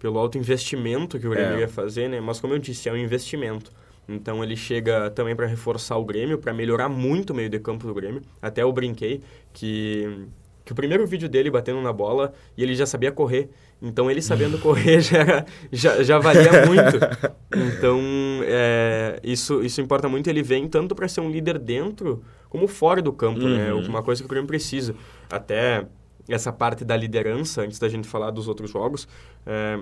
pelo 0.00 0.18
alto 0.18 0.36
investimento 0.38 1.18
que 1.20 1.26
o 1.26 1.30
Grêmio 1.30 1.56
É. 1.58 1.60
ia 1.60 1.68
fazer, 1.68 2.08
né? 2.08 2.20
Mas 2.20 2.40
como 2.40 2.54
eu 2.54 2.58
disse, 2.58 2.88
é 2.88 2.92
um 2.92 2.96
investimento. 2.96 3.70
Então 4.08 4.42
ele 4.42 4.56
chega 4.56 5.08
também 5.10 5.36
para 5.36 5.46
reforçar 5.46 5.96
o 5.96 6.04
Grêmio, 6.04 6.38
para 6.38 6.52
melhorar 6.52 6.88
muito 6.88 7.30
o 7.30 7.36
meio 7.36 7.48
de 7.48 7.60
campo 7.60 7.86
do 7.86 7.94
Grêmio. 7.94 8.22
Até 8.42 8.62
eu 8.62 8.72
brinquei 8.72 9.20
que, 9.52 10.26
que 10.64 10.72
o 10.72 10.74
primeiro 10.74 11.06
vídeo 11.06 11.28
dele 11.28 11.48
batendo 11.50 11.80
na 11.80 11.92
bola 11.92 12.32
e 12.56 12.62
ele 12.62 12.74
já 12.74 12.86
sabia 12.86 13.12
correr. 13.12 13.50
Então 13.80 14.10
ele 14.10 14.20
sabendo 14.20 14.58
correr 14.60 15.00
já, 15.00 15.18
era- 15.18 15.46
já, 15.70 16.02
já 16.02 16.18
valia 16.18 16.66
muito. 16.66 16.98
Então 17.52 18.00
é, 18.44 19.18
isso, 19.24 19.62
isso 19.62 19.80
importa 19.80 20.08
muito. 20.08 20.28
Ele 20.30 20.42
vem 20.42 20.66
tanto 20.68 20.94
para 20.94 21.06
ser 21.08 21.20
um 21.20 21.30
líder 21.30 21.58
dentro 21.58 22.22
como 22.48 22.66
fora 22.68 23.02
do 23.02 23.12
campo, 23.12 23.40
né? 23.40 23.72
Uhum. 23.72 23.86
Uma 23.86 24.02
coisa 24.02 24.22
que 24.22 24.26
o 24.26 24.28
Grêmio 24.28 24.46
precisa. 24.46 24.94
Até 25.28 25.84
essa 26.28 26.52
parte 26.52 26.84
da 26.84 26.96
liderança, 26.96 27.62
antes 27.62 27.78
da 27.78 27.88
gente 27.88 28.06
falar 28.08 28.30
dos 28.30 28.48
outros 28.48 28.70
jogos, 28.70 29.06
é, 29.46 29.80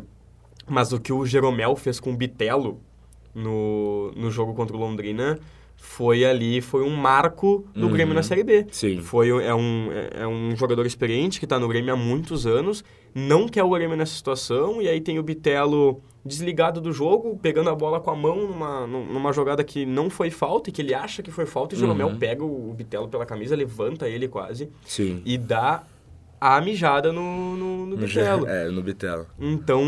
mas 0.67 0.93
o 0.93 1.01
que 1.01 1.13
o 1.13 1.25
Jeromel 1.27 1.75
fez 1.77 1.99
com 2.01 2.13
o 2.13 2.17
Bitelo 2.17 2.81
no, 3.35 4.13
no 4.17 4.31
jogo 4.31 4.55
contra 4.55 4.77
o 4.77 4.81
Londrina 4.81 5.39
foi 5.81 6.25
ali, 6.25 6.61
foi 6.61 6.83
um 6.83 6.97
marco 6.97 7.65
do 7.73 7.87
Uhum. 7.87 7.93
Grêmio 7.93 8.13
na 8.13 8.23
Série 8.23 8.43
B. 8.43 8.67
Sim. 8.73 9.01
Foi, 9.01 9.29
é, 9.29 9.55
um, 9.55 9.93
é- 9.93 10.23
é 10.23 10.27
um 10.27 10.57
jogador 10.57 10.85
experiente 10.85 11.39
que 11.39 11.45
está 11.47 11.57
no 11.59 11.69
Grêmio 11.69 11.95
há 11.95 11.97
muitos 11.97 12.47
anos, 12.47 12.83
não 13.15 13.47
quer 13.49 13.63
o 13.63 13.71
Grêmio 13.71 13.97
nessa 13.97 14.13
situação, 14.15 14.83
e 14.83 14.89
aí 14.89 15.01
tem 15.01 15.21
o 15.21 15.23
Bitelo 15.23 16.03
desligado 16.25 16.81
do 16.81 16.93
jogo, 16.93 17.39
pegando 17.41 17.71
a 17.71 17.75
bola 17.77 18.01
com 18.01 18.11
a 18.11 18.17
mão 18.17 18.49
numa, 18.49 18.87
num- 18.89 19.07
numa 19.07 19.33
jogada 19.33 19.63
que 19.63 19.87
não 19.87 20.11
foi 20.11 20.31
falta, 20.31 20.69
e 20.69 20.73
que 20.73 20.83
ele 20.83 20.93
acha 20.93 21.23
que 21.23 21.31
foi 21.31 21.47
falta, 21.47 21.75
e 21.75 21.79
o 21.79 21.81
Jeromel 21.81 22.09
Uhum. 22.09 22.19
pega 22.19 22.43
o, 22.45 22.71
o 22.71 22.75
Bitelo 22.75 23.07
pela 23.09 23.25
camisa, 23.25 23.55
levanta 23.55 24.09
ele 24.09 24.27
quase, 24.27 24.69
Sim. 24.85 25.23
e 25.25 25.39
dá 25.39 25.85
a 26.41 26.61
mijada 26.61 27.13
no, 27.13 27.57
no, 27.57 27.87
no 27.87 27.97
Bitelo. 27.97 28.47
É, 28.47 28.69
no 28.71 28.83
Bitelo. 28.83 29.27
Então, 29.41 29.83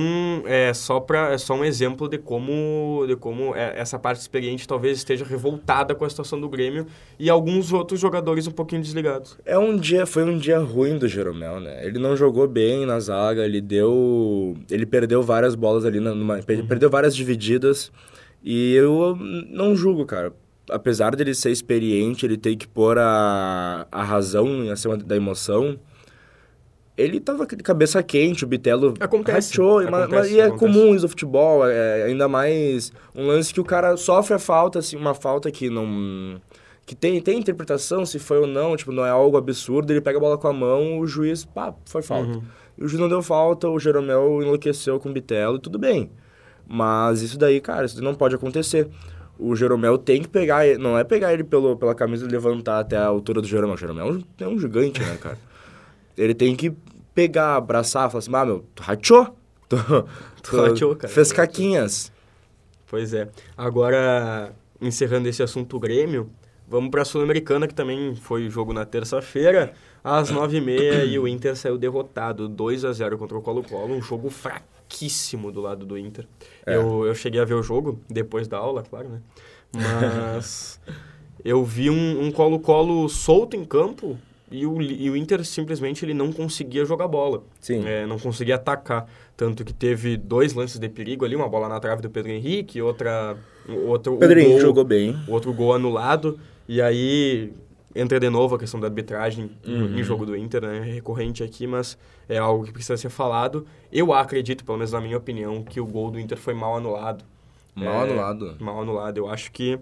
é 0.46 0.72
só, 0.74 0.98
pra, 1.00 1.32
é 1.32 1.38
só 1.38 1.54
um 1.54 1.64
exemplo 1.64 2.08
de 2.08 2.18
como, 2.18 3.04
de 3.06 3.16
como 3.16 3.54
é, 3.54 3.78
essa 3.78 3.98
parte 3.98 4.20
experiente 4.20 4.66
talvez 4.66 4.98
esteja 4.98 5.24
revoltada 5.24 5.94
com 5.94 6.04
a 6.04 6.10
situação 6.10 6.40
do 6.40 6.48
Grêmio 6.48 6.86
e 7.18 7.30
alguns 7.30 7.72
outros 7.72 8.00
jogadores 8.00 8.46
um 8.46 8.50
pouquinho 8.52 8.82
desligados. 8.82 9.38
É 9.44 9.58
um 9.58 9.76
dia, 9.76 10.06
foi 10.06 10.24
um 10.24 10.36
dia 10.38 10.58
ruim 10.58 10.98
do 10.98 11.06
Jeromel, 11.08 11.60
né? 11.60 11.86
Ele 11.86 11.98
não 11.98 12.16
jogou 12.16 12.48
bem 12.48 12.84
na 12.86 12.98
zaga, 13.00 13.44
ele 13.44 13.60
deu, 13.60 14.56
ele 14.70 14.86
perdeu 14.86 15.22
várias 15.22 15.54
bolas 15.54 15.84
ali 15.84 16.00
na- 16.00 16.14
numa, 16.14 16.38
per- 16.38 16.64
perdeu 16.66 16.90
várias 16.90 17.14
divididas 17.14 17.92
e 18.42 18.74
eu 18.74 19.16
não 19.48 19.76
julgo, 19.76 20.04
cara. 20.06 20.32
Apesar 20.70 21.16
dele 21.16 21.34
ser 21.34 21.50
experiente, 21.50 22.24
ele 22.24 22.36
tem 22.36 22.56
que 22.56 22.68
pôr 22.68 22.96
a, 22.96 23.86
a 23.90 24.04
razão 24.04 24.70
acima 24.70 24.96
da 24.96 25.16
emoção. 25.16 25.78
Ele 27.00 27.20
tava 27.20 27.46
de 27.46 27.62
cabeça 27.62 28.02
quente, 28.02 28.44
o 28.44 28.46
Bitelo 28.46 28.94
Acontece, 29.00 29.50
rachou, 29.50 29.80
mas- 29.82 29.90
mas- 29.90 30.02
acontece, 30.04 30.34
e 30.34 30.40
é 30.40 30.50
comum 30.50 30.94
isso 30.94 31.06
do 31.06 31.08
futebol, 31.08 31.66
é, 31.66 32.02
ainda 32.04 32.28
mais 32.28 32.92
um 33.14 33.26
lance 33.26 33.54
que 33.54 33.60
o 33.60 33.64
cara 33.64 33.96
sofre 33.96 34.34
a 34.34 34.38
falta, 34.38 34.78
assim, 34.80 34.96
uma 34.96 35.14
falta 35.14 35.50
que 35.50 35.70
não 35.70 36.40
que 36.84 36.94
tem, 36.96 37.20
tem 37.20 37.38
interpretação 37.38 38.04
se 38.04 38.18
foi 38.18 38.38
ou 38.38 38.46
não, 38.48 38.76
tipo, 38.76 38.90
não 38.90 39.06
é 39.06 39.10
algo 39.10 39.36
absurdo, 39.36 39.92
ele 39.92 40.00
pega 40.00 40.18
a 40.18 40.20
bola 40.20 40.36
com 40.36 40.48
a 40.48 40.52
mão, 40.52 40.98
o 40.98 41.06
juiz, 41.06 41.44
pá, 41.44 41.72
foi 41.84 42.02
falta. 42.02 42.30
Uhum. 42.32 42.42
E 42.76 42.84
o 42.84 42.88
juiz 42.88 43.00
não 43.00 43.08
deu 43.08 43.22
falta, 43.22 43.68
o 43.68 43.78
Jeromel 43.78 44.42
enlouqueceu 44.42 44.98
com 44.98 45.08
o 45.08 45.12
Bitelo, 45.12 45.58
tudo 45.60 45.78
bem. 45.78 46.10
Mas 46.68 47.22
isso 47.22 47.38
daí, 47.38 47.60
cara, 47.60 47.86
isso 47.86 48.02
não 48.02 48.14
pode 48.14 48.34
acontecer. 48.34 48.88
O 49.38 49.54
Jeromel 49.54 49.98
tem 49.98 50.20
que 50.20 50.28
pegar, 50.28 50.64
não 50.78 50.98
é 50.98 51.04
pegar 51.04 51.32
ele 51.32 51.44
pelo, 51.44 51.76
pela 51.76 51.94
camisa 51.94 52.26
e 52.26 52.28
levantar 52.28 52.80
até 52.80 52.96
a 52.96 53.06
altura 53.06 53.40
do 53.40 53.46
Jeromel. 53.46 53.74
O 53.74 53.78
Jeromel 53.78 54.06
é 54.08 54.12
um, 54.12 54.22
é 54.40 54.48
um 54.48 54.58
gigante, 54.58 55.00
né, 55.00 55.16
cara? 55.20 55.38
Ele 56.18 56.34
tem 56.34 56.54
que 56.54 56.72
pegar, 57.20 57.56
abraçar, 57.56 58.10
falar 58.10 58.20
assim, 58.20 58.30
ah, 58.34 58.44
meu, 58.46 58.64
tu 58.74 58.82
rachou? 58.82 59.36
Tu, 59.70 59.76
tu 60.42 60.56
rachou, 60.56 60.96
cara. 60.96 61.12
Fez 61.12 61.30
caquinhas. 61.30 62.10
Pois 62.88 63.14
é. 63.14 63.28
Agora, 63.56 64.52
encerrando 64.80 65.28
esse 65.28 65.44
assunto 65.44 65.78
Grêmio, 65.78 66.28
vamos 66.66 66.90
para 66.90 67.02
a 67.02 67.04
Sul-Americana, 67.04 67.68
que 67.68 67.74
também 67.74 68.16
foi 68.16 68.50
jogo 68.50 68.72
na 68.72 68.84
terça-feira, 68.84 69.72
às 70.02 70.32
9h30, 70.34 71.06
e 71.06 71.18
o 71.20 71.28
Inter 71.28 71.54
saiu 71.54 71.78
derrotado, 71.78 72.48
2 72.48 72.84
a 72.84 72.92
0 72.92 73.16
contra 73.16 73.38
o 73.38 73.42
Colo-Colo, 73.42 73.94
um 73.94 74.02
jogo 74.02 74.28
fraquíssimo 74.28 75.52
do 75.52 75.60
lado 75.60 75.86
do 75.86 75.96
Inter. 75.96 76.26
É. 76.66 76.74
Eu, 76.74 77.06
eu 77.06 77.14
cheguei 77.14 77.40
a 77.40 77.44
ver 77.44 77.54
o 77.54 77.62
jogo, 77.62 78.00
depois 78.08 78.48
da 78.48 78.58
aula, 78.58 78.82
claro, 78.82 79.08
né? 79.08 79.20
Mas 79.72 80.80
eu 81.44 81.64
vi 81.64 81.90
um 81.90 82.24
um 82.24 82.32
Colo-Colo 82.32 83.08
solto 83.08 83.54
em 83.54 83.64
campo, 83.64 84.18
e 84.50 84.66
o, 84.66 84.80
e 84.82 85.08
o 85.10 85.16
Inter 85.16 85.44
simplesmente 85.44 86.04
ele 86.04 86.12
não 86.14 86.32
conseguia 86.32 86.84
jogar 86.84 87.06
bola. 87.08 87.42
Sim. 87.60 87.84
É, 87.86 88.04
não 88.06 88.18
conseguia 88.18 88.56
atacar. 88.56 89.06
Tanto 89.36 89.64
que 89.64 89.72
teve 89.72 90.16
dois 90.16 90.52
lances 90.54 90.78
de 90.78 90.88
perigo 90.88 91.24
ali, 91.24 91.36
uma 91.36 91.48
bola 91.48 91.68
na 91.68 91.78
trave 91.80 92.02
do 92.02 92.10
Pedro 92.10 92.30
Henrique, 92.32 92.80
outra. 92.82 93.36
Outro, 93.86 94.14
O 94.14 94.18
Pedrinho 94.18 94.50
gol, 94.52 94.60
jogou 94.60 94.84
bem. 94.84 95.16
outro 95.28 95.52
gol 95.52 95.74
anulado. 95.74 96.38
E 96.68 96.80
aí 96.82 97.52
entra 97.94 98.18
de 98.20 98.28
novo 98.28 98.54
a 98.54 98.58
questão 98.58 98.78
da 98.80 98.86
arbitragem 98.88 99.50
Uhum. 99.66 99.98
em 99.98 100.02
jogo 100.02 100.24
do 100.26 100.36
Inter, 100.36 100.62
né? 100.62 100.78
É 100.78 100.92
recorrente 100.94 101.42
aqui, 101.42 101.66
mas 101.66 101.96
é 102.28 102.38
algo 102.38 102.64
que 102.64 102.72
precisa 102.72 102.96
ser 102.96 103.10
falado. 103.10 103.66
Eu 103.92 104.12
acredito, 104.12 104.64
pelo 104.64 104.78
menos 104.78 104.92
na 104.92 105.00
minha 105.00 105.16
opinião, 105.16 105.62
que 105.62 105.80
o 105.80 105.86
gol 105.86 106.10
do 106.10 106.18
Inter 106.18 106.38
foi 106.38 106.54
mal 106.54 106.76
anulado. 106.76 107.24
Mal 107.74 108.06
É, 108.06 108.10
anulado. 108.10 108.56
Mal 108.60 108.80
anulado. 108.82 109.18
Eu 109.18 109.28
acho 109.28 109.50
que. 109.52 109.78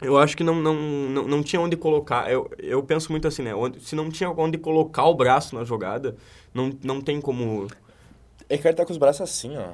Eu 0.00 0.18
acho 0.18 0.36
que 0.36 0.44
não, 0.44 0.56
não, 0.56 0.74
não, 0.74 1.28
não 1.28 1.42
tinha 1.42 1.60
onde 1.60 1.76
colocar. 1.76 2.30
Eu, 2.30 2.50
eu 2.58 2.82
penso 2.82 3.10
muito 3.10 3.26
assim, 3.28 3.42
né? 3.42 3.54
Onde, 3.54 3.80
se 3.80 3.94
não 3.94 4.10
tinha 4.10 4.30
onde 4.30 4.58
colocar 4.58 5.04
o 5.06 5.14
braço 5.14 5.54
na 5.54 5.64
jogada, 5.64 6.16
não, 6.52 6.72
não 6.82 7.00
tem 7.00 7.20
como. 7.20 7.68
É 8.48 8.58
que 8.58 8.66
ele 8.66 8.74
tá 8.74 8.84
com 8.84 8.92
os 8.92 8.98
braços 8.98 9.22
assim, 9.22 9.56
ó. 9.56 9.68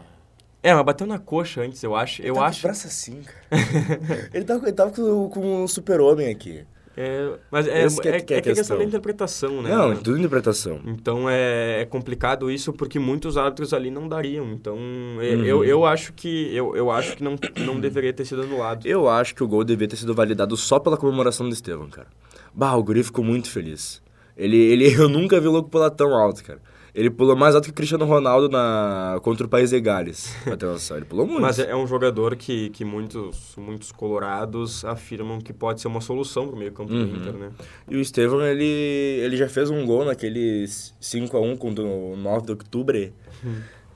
É, 0.62 0.74
mas 0.74 0.84
bateu 0.84 1.06
na 1.06 1.18
coxa 1.18 1.62
antes, 1.62 1.82
eu 1.82 1.96
acho. 1.96 2.22
Eu 2.22 2.34
tá 2.34 2.40
Com 2.40 2.46
acho. 2.46 2.56
os 2.58 2.62
braços 2.62 2.86
assim, 2.86 3.22
cara. 3.22 4.28
ele, 4.32 4.44
tava, 4.44 4.64
ele 4.66 4.72
tava 4.72 4.90
com, 4.90 5.28
com 5.30 5.64
o 5.64 5.68
super-homem 5.68 6.28
aqui. 6.28 6.64
É, 6.96 7.30
mas 7.50 7.66
é, 7.68 7.88
que 7.88 8.08
é- 8.08 8.16
é, 8.16 8.20
que 8.20 8.34
é 8.34 8.36
é 8.38 8.40
questão 8.40 8.54
questão. 8.54 8.78
da 8.78 8.84
interpretação, 8.84 9.62
né? 9.62 9.70
Não, 9.70 9.92
é 9.92 9.94
tudo 9.94 10.18
interpretação. 10.18 10.80
Então 10.86 11.30
é, 11.30 11.82
é 11.82 11.84
complicado 11.86 12.50
isso 12.50 12.72
porque 12.72 12.98
muitos 12.98 13.36
árbitros 13.36 13.72
ali 13.72 13.90
não 13.90 14.08
dariam. 14.08 14.50
Então 14.52 14.76
é, 15.20 15.34
Uhum. 15.36 15.44
eu, 15.44 15.64
eu 15.64 15.86
acho 15.86 16.12
que 16.12 16.54
eu, 16.54 16.74
eu 16.76 16.90
acho 16.90 17.16
que 17.16 17.22
não, 17.22 17.36
não 17.64 17.78
deveria 17.80 18.12
ter 18.12 18.24
sido 18.24 18.42
anulado. 18.42 18.86
Eu 18.86 19.08
acho 19.08 19.34
que 19.34 19.42
o 19.42 19.48
gol 19.48 19.64
devia 19.64 19.86
ter 19.88 19.96
sido 19.96 20.12
validado 20.14 20.56
só 20.56 20.78
pela 20.78 20.96
comemoração 20.96 21.48
do 21.48 21.52
Estevam, 21.54 21.88
cara. 21.88 22.08
Bah, 22.52 22.74
o 22.74 22.82
guri 22.82 23.02
ficou 23.04 23.24
muito 23.24 23.48
feliz. 23.48 24.02
Ele, 24.36 24.56
ele, 24.56 24.92
eu 25.00 25.08
nunca 25.08 25.40
vi 25.40 25.46
o 25.46 25.52
louco 25.52 25.70
pular 25.70 25.90
tão 25.90 26.12
alto, 26.14 26.42
cara. 26.42 26.60
Ele 26.94 27.08
pulou 27.10 27.36
mais 27.36 27.54
alto 27.54 27.64
que 27.66 27.70
o 27.70 27.74
Cristiano 27.74 28.04
Ronaldo 28.04 28.48
na, 28.48 29.18
contra 29.22 29.46
o 29.46 29.48
País 29.48 29.70
de 29.70 29.80
Gales, 29.80 30.34
noção. 30.60 30.96
Ele 30.96 31.06
pulou 31.06 31.26
muito. 31.26 31.40
Mas 31.40 31.58
é, 31.58 31.70
é 31.70 31.76
um 31.76 31.86
jogador 31.86 32.34
que, 32.36 32.70
que 32.70 32.84
muitos, 32.84 33.54
muitos 33.56 33.92
colorados 33.92 34.84
afirmam 34.84 35.38
que 35.40 35.52
pode 35.52 35.80
ser 35.80 35.88
uma 35.88 36.00
solução 36.00 36.48
pro 36.48 36.56
meio 36.56 36.72
campo 36.72 36.92
Uhum. 36.92 37.06
do 37.06 37.16
Inter, 37.16 37.32
né? 37.34 37.50
E 37.88 37.96
o 37.96 38.00
Estevam, 38.00 38.42
ele, 38.42 38.64
ele 38.64 39.36
já 39.36 39.48
fez 39.48 39.70
um 39.70 39.86
gol 39.86 40.04
naquele 40.04 40.64
5x1 40.64 41.56
contra 41.58 41.84
o 41.84 42.16
9 42.16 42.46
de 42.46 42.52
outubro. 42.52 43.12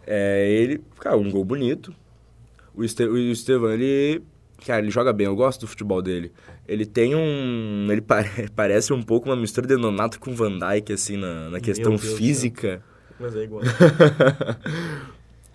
É, 0.06 0.48
ele, 0.52 0.80
cara, 1.00 1.16
um 1.16 1.30
gol 1.30 1.44
bonito. 1.44 1.94
O, 2.74 2.84
Este, 2.84 3.04
o 3.04 3.16
Estevam, 3.16 3.70
ele, 3.70 4.22
cara, 4.66 4.80
ele 4.82 4.90
joga 4.90 5.12
bem, 5.12 5.26
eu 5.26 5.34
gosto 5.36 5.62
do 5.62 5.66
futebol 5.66 6.02
dele. 6.02 6.32
Ele 6.66 6.84
tem 6.86 7.14
um, 7.14 7.86
ele 7.90 8.00
pare- 8.02 8.48
parece 8.54 8.92
um 8.92 9.02
pouco 9.02 9.28
uma 9.28 9.36
mistura 9.36 9.66
de 9.66 9.76
Nonato 9.76 10.20
com 10.20 10.34
Van 10.34 10.58
Dijk, 10.58 10.92
assim, 10.92 11.16
na, 11.16 11.50
na 11.50 11.60
questão 11.60 11.96
física. 11.98 12.82
Mas 13.18 13.34
é 13.36 13.44
igual. 13.44 13.62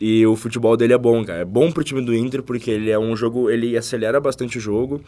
E 0.01 0.25
o 0.25 0.35
futebol 0.35 0.77
dele 0.77 0.93
é 0.93 0.97
bom, 0.97 1.25
cara. 1.25 1.39
É 1.41 1.45
bom 1.45 1.71
pro 1.71 1.83
time 1.83 2.01
do 2.01 2.15
Inter, 2.15 2.41
porque 2.41 2.71
ele 2.71 2.89
é 2.89 2.97
um 2.97 3.15
jogo, 3.17 3.49
ele 3.49 3.75
acelera 3.77 4.19
bastante 4.19 4.57
o 4.57 4.61
jogo. 4.61 5.01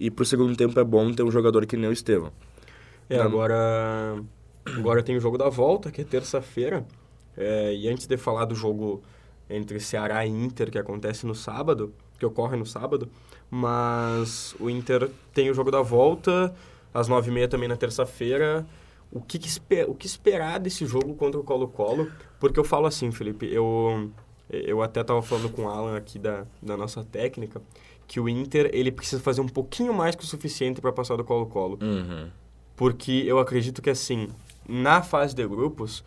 E 0.00 0.10
pro 0.10 0.24
segundo 0.24 0.56
tempo 0.56 0.78
é 0.80 0.82
bom 0.84 1.12
ter 1.12 1.22
um 1.22 1.30
jogador 1.30 1.64
que 1.64 1.76
nem 1.76 1.88
o 1.88 1.92
Estevam. 1.92 2.32
É, 3.08 3.18
Não. 3.18 3.24
agora, 3.24 4.16
agora 4.66 5.02
tem 5.02 5.16
o 5.16 5.20
jogo 5.20 5.38
da 5.38 5.48
volta, 5.48 5.92
que 5.92 6.00
é 6.00 6.04
terça-feira. 6.04 6.84
É, 7.36 7.72
e 7.72 7.88
antes 7.88 8.06
de 8.08 8.16
falar 8.16 8.44
do 8.44 8.54
jogo 8.54 9.00
entre 9.48 9.78
Ceará 9.78 10.26
e 10.26 10.30
Inter, 10.30 10.72
que 10.72 10.78
acontece 10.78 11.24
no 11.24 11.36
sábado, 11.36 11.94
que 12.18 12.26
ocorre 12.26 12.56
no 12.56 12.66
sábado, 12.66 13.08
mas 13.54 14.56
o 14.58 14.70
Inter 14.70 15.10
tem 15.34 15.50
o 15.50 15.54
jogo 15.54 15.70
da 15.70 15.82
volta, 15.82 16.54
às 16.94 17.06
nove 17.06 17.30
e 17.30 17.34
meia 17.34 17.46
também 17.46 17.68
na 17.68 17.76
terça-feira. 17.76 18.66
O 19.10 19.20
que, 19.20 19.38
que 19.38 19.50
o 19.86 19.94
que 19.94 20.06
esperar 20.06 20.58
desse 20.58 20.86
jogo 20.86 21.14
contra 21.14 21.38
o 21.38 21.44
Colo-Colo? 21.44 22.10
Porque 22.40 22.58
eu 22.58 22.64
falo 22.64 22.86
assim, 22.86 23.12
Felipe, 23.12 23.46
eu, 23.52 24.10
eu 24.48 24.82
até 24.82 25.02
estava 25.02 25.20
falando 25.20 25.50
com 25.50 25.64
o 25.64 25.68
Alan 25.68 25.98
aqui 25.98 26.18
da, 26.18 26.46
da 26.62 26.78
nossa 26.78 27.04
técnica, 27.04 27.60
que 28.08 28.18
o 28.18 28.26
Inter 28.26 28.70
ele 28.72 28.90
precisa 28.90 29.20
fazer 29.20 29.42
um 29.42 29.48
pouquinho 29.48 29.92
mais 29.92 30.16
que 30.16 30.24
o 30.24 30.26
suficiente 30.26 30.80
para 30.80 30.90
passar 30.90 31.16
do 31.16 31.24
Colo-Colo. 31.24 31.78
Uhum. 31.82 32.30
Porque 32.74 33.22
eu 33.26 33.38
acredito 33.38 33.82
que, 33.82 33.90
assim, 33.90 34.30
na 34.66 35.02
fase 35.02 35.34
de 35.34 35.46
grupos, 35.46 36.02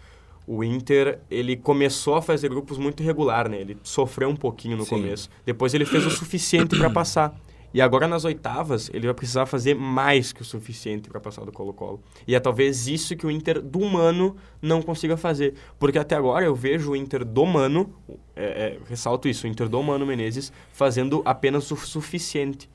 o 0.48 0.64
Inter, 0.64 1.20
ele 1.30 1.56
começou 1.56 2.16
a 2.16 2.22
fazer 2.22 2.50
grupos 2.50 2.78
muito 2.78 3.02
irregular, 3.02 3.50
né? 3.50 3.60
Ele 3.60 3.78
sofreu 3.84 4.30
um 4.30 4.36
pouquinho 4.36 4.78
no 4.78 4.84
Sim. 4.84 4.90
começo. 4.92 5.30
Depois 5.46 5.74
ele 5.74 5.86
fez 5.86 6.06
o 6.06 6.12
suficiente 6.12 6.78
para 6.78 6.90
passar. 6.92 7.36
E 7.74 7.82
agora 7.82 8.08
nas 8.08 8.24
oitavas, 8.24 8.90
ele 8.94 9.06
vai 9.06 9.14
precisar 9.14 9.46
fazer 9.46 9.76
mais 9.76 10.32
que 10.32 10.42
o 10.42 10.46
suficiente 10.46 11.10
para 11.10 11.20
passar 11.20 11.44
do 11.44 11.52
Colo-Colo. 11.52 12.02
E 12.26 12.34
é 12.34 12.40
talvez 12.40 12.88
isso 12.88 13.18
que 13.18 13.28
o 13.28 13.32
Inter 13.32 13.62
do 13.62 13.82
Mano 13.82 14.38
não 14.62 14.82
consiga 14.82 15.18
fazer. 15.18 15.56
Porque 15.78 16.00
até 16.00 16.16
agora 16.16 16.46
eu 16.46 16.56
vejo 16.56 16.92
o 16.92 16.96
Inter 16.96 17.26
do 17.26 17.46
Mano, 17.46 17.94
é, 18.34 18.46
é, 18.46 18.80
ressalto 18.88 19.28
isso, 19.28 19.46
o 19.46 19.50
Inter 19.50 19.68
do 19.68 19.84
Mano 19.84 20.06
Menezes 20.06 20.54
fazendo 20.72 21.22
apenas 21.26 21.70
o 21.70 21.76
suficiente. 21.76 22.70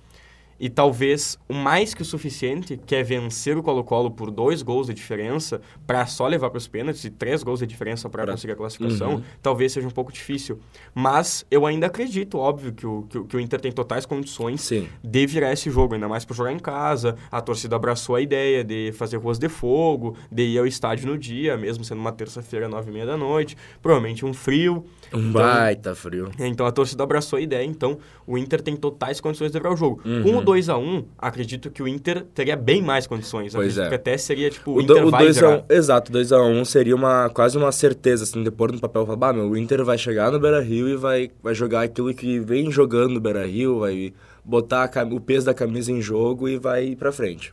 E 0.61 0.69
talvez 0.69 1.39
o 1.49 1.55
mais 1.55 1.95
que 1.95 2.03
o 2.03 2.05
suficiente, 2.05 2.79
que 2.87 2.95
é 2.95 3.03
vencer 3.03 3.57
o 3.57 3.63
Colo-Colo 3.63 4.11
por 4.11 4.31
dois 4.31 4.61
gols 4.61 4.89
de 4.89 4.95
diferença, 4.95 5.61
para 5.87 6.05
só 6.05 6.27
levar 6.27 6.51
para 6.51 6.59
os 6.59 6.69
pênaltis 6.69 7.03
e 7.05 7.11
três 7.11 7.43
gols 7.43 7.61
de 7.61 7.67
diferença 7.67 8.11
para 8.11 8.27
conseguir 8.27 8.53
a 8.53 8.57
classificação, 8.57 9.15
Uhum. 9.15 9.23
talvez 9.43 9.73
seja 9.73 9.89
um 9.89 9.91
pouco 9.91 10.13
difícil. 10.13 10.59
Mas 10.95 11.47
eu 11.51 11.65
ainda 11.65 11.87
acredito, 11.87 12.37
óbvio, 12.39 12.73
que 12.73 12.87
o, 12.87 13.03
que, 13.09 13.25
que 13.25 13.37
o 13.37 13.41
Inter 13.41 13.59
tem 13.61 13.73
totais 13.73 14.05
condições 14.05 14.61
Sim. 14.61 14.87
de 15.03 15.27
virar 15.27 15.53
esse 15.53 15.71
jogo, 15.71 15.95
ainda 15.95 16.09
mais 16.09 16.25
para 16.25 16.37
jogar 16.37 16.53
em 16.53 16.59
casa. 16.59 17.17
A 17.31 17.41
torcida 17.41 17.77
abraçou 17.77 18.15
a 18.17 18.21
ideia 18.21 18.63
de 18.63 18.93
fazer 18.93 19.17
ruas 19.17 19.39
de 19.39 19.49
fogo, 19.49 20.15
de 20.31 20.43
ir 20.43 20.59
ao 20.59 20.67
estádio 20.67 21.07
no 21.07 21.17
dia, 21.17 21.57
mesmo 21.57 21.83
sendo 21.85 22.01
uma 22.01 22.13
terça-feira, 22.13 22.69
nove 22.69 22.91
e 22.91 22.93
meia 22.93 23.07
da 23.07 23.17
noite. 23.17 23.57
Provavelmente 23.81 24.27
um 24.27 24.35
frio. 24.35 24.85
Um 25.13 25.33
baita 25.33 25.95
frio. 25.95 26.31
Então 26.39 26.67
a 26.67 26.71
torcida 26.73 27.03
abraçou 27.03 27.39
a 27.39 27.41
ideia, 27.41 27.65
então 27.65 27.99
o 28.27 28.37
Inter 28.37 28.61
tem 28.61 28.77
totais 28.77 29.21
condições 29.21 29.51
de 29.51 29.59
virar 29.59 29.73
o 29.73 29.77
jogo. 29.77 30.01
Uhum. 30.05 30.23
Com 30.23 30.37
o 30.37 30.43
2x1, 30.53 31.05
acredito 31.19 31.71
que 31.71 31.83
o 31.83 31.89
Inter 31.89 32.25
teria 32.35 32.57
bem 32.57 32.83
mais 32.83 33.07
condições. 33.07 33.55
Pois 33.55 33.79
acredito 33.79 33.87
é. 33.87 33.89
que 33.89 33.95
até 33.95 34.17
seria 34.19 34.51
tipo, 34.51 34.73
o, 34.73 34.75
O, 34.77 34.81
Inter 34.83 35.03
do- 35.03 35.09
o 35.09 35.11
vai 35.11 35.25
2 35.25 35.39
a 35.39 35.41
virar. 35.49 35.65
1, 35.71 35.73
exato, 35.75 36.13
2 36.13 36.33
a 36.33 36.43
1 36.43 36.65
seria 36.65 36.95
uma 36.95 37.29
quase 37.31 37.57
uma 37.59 37.73
certeza 37.73 38.25
assim, 38.25 38.43
de 38.43 38.51
pôr 38.51 38.73
no 38.73 38.81
papel, 38.81 39.05
falar, 39.05 39.17
bah, 39.17 39.33
meu, 39.33 39.49
o 39.51 39.57
Inter 39.57 39.85
vai 39.85 39.97
chegar 39.99 40.31
no 40.31 40.39
Beira-Rio 40.41 40.89
e 40.89 40.97
vai 40.97 41.31
vai 41.43 41.55
jogar 41.55 41.83
aquilo 41.83 42.13
que 42.15 42.39
vem 42.41 42.71
jogando 42.71 43.15
no 43.15 43.21
Beira-Rio, 43.21 43.81
vai 43.81 44.13
botar 44.45 44.87
cam- 44.89 45.09
o 45.15 45.21
peso 45.21 45.47
da 45.47 45.55
camisa 45.55 45.93
em 45.93 46.01
jogo 46.01 46.49
e 46.49 46.59
vai 46.59 46.85
ir 46.87 46.97
pra 46.97 47.13
frente. 47.13 47.53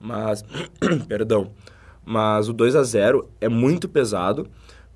Mas 0.00 0.44
perdão. 1.08 1.50
Mas 2.04 2.48
o 2.48 2.52
2 2.52 2.76
a 2.76 2.82
0 2.84 3.28
é 3.40 3.48
muito 3.48 3.88
pesado. 3.88 4.46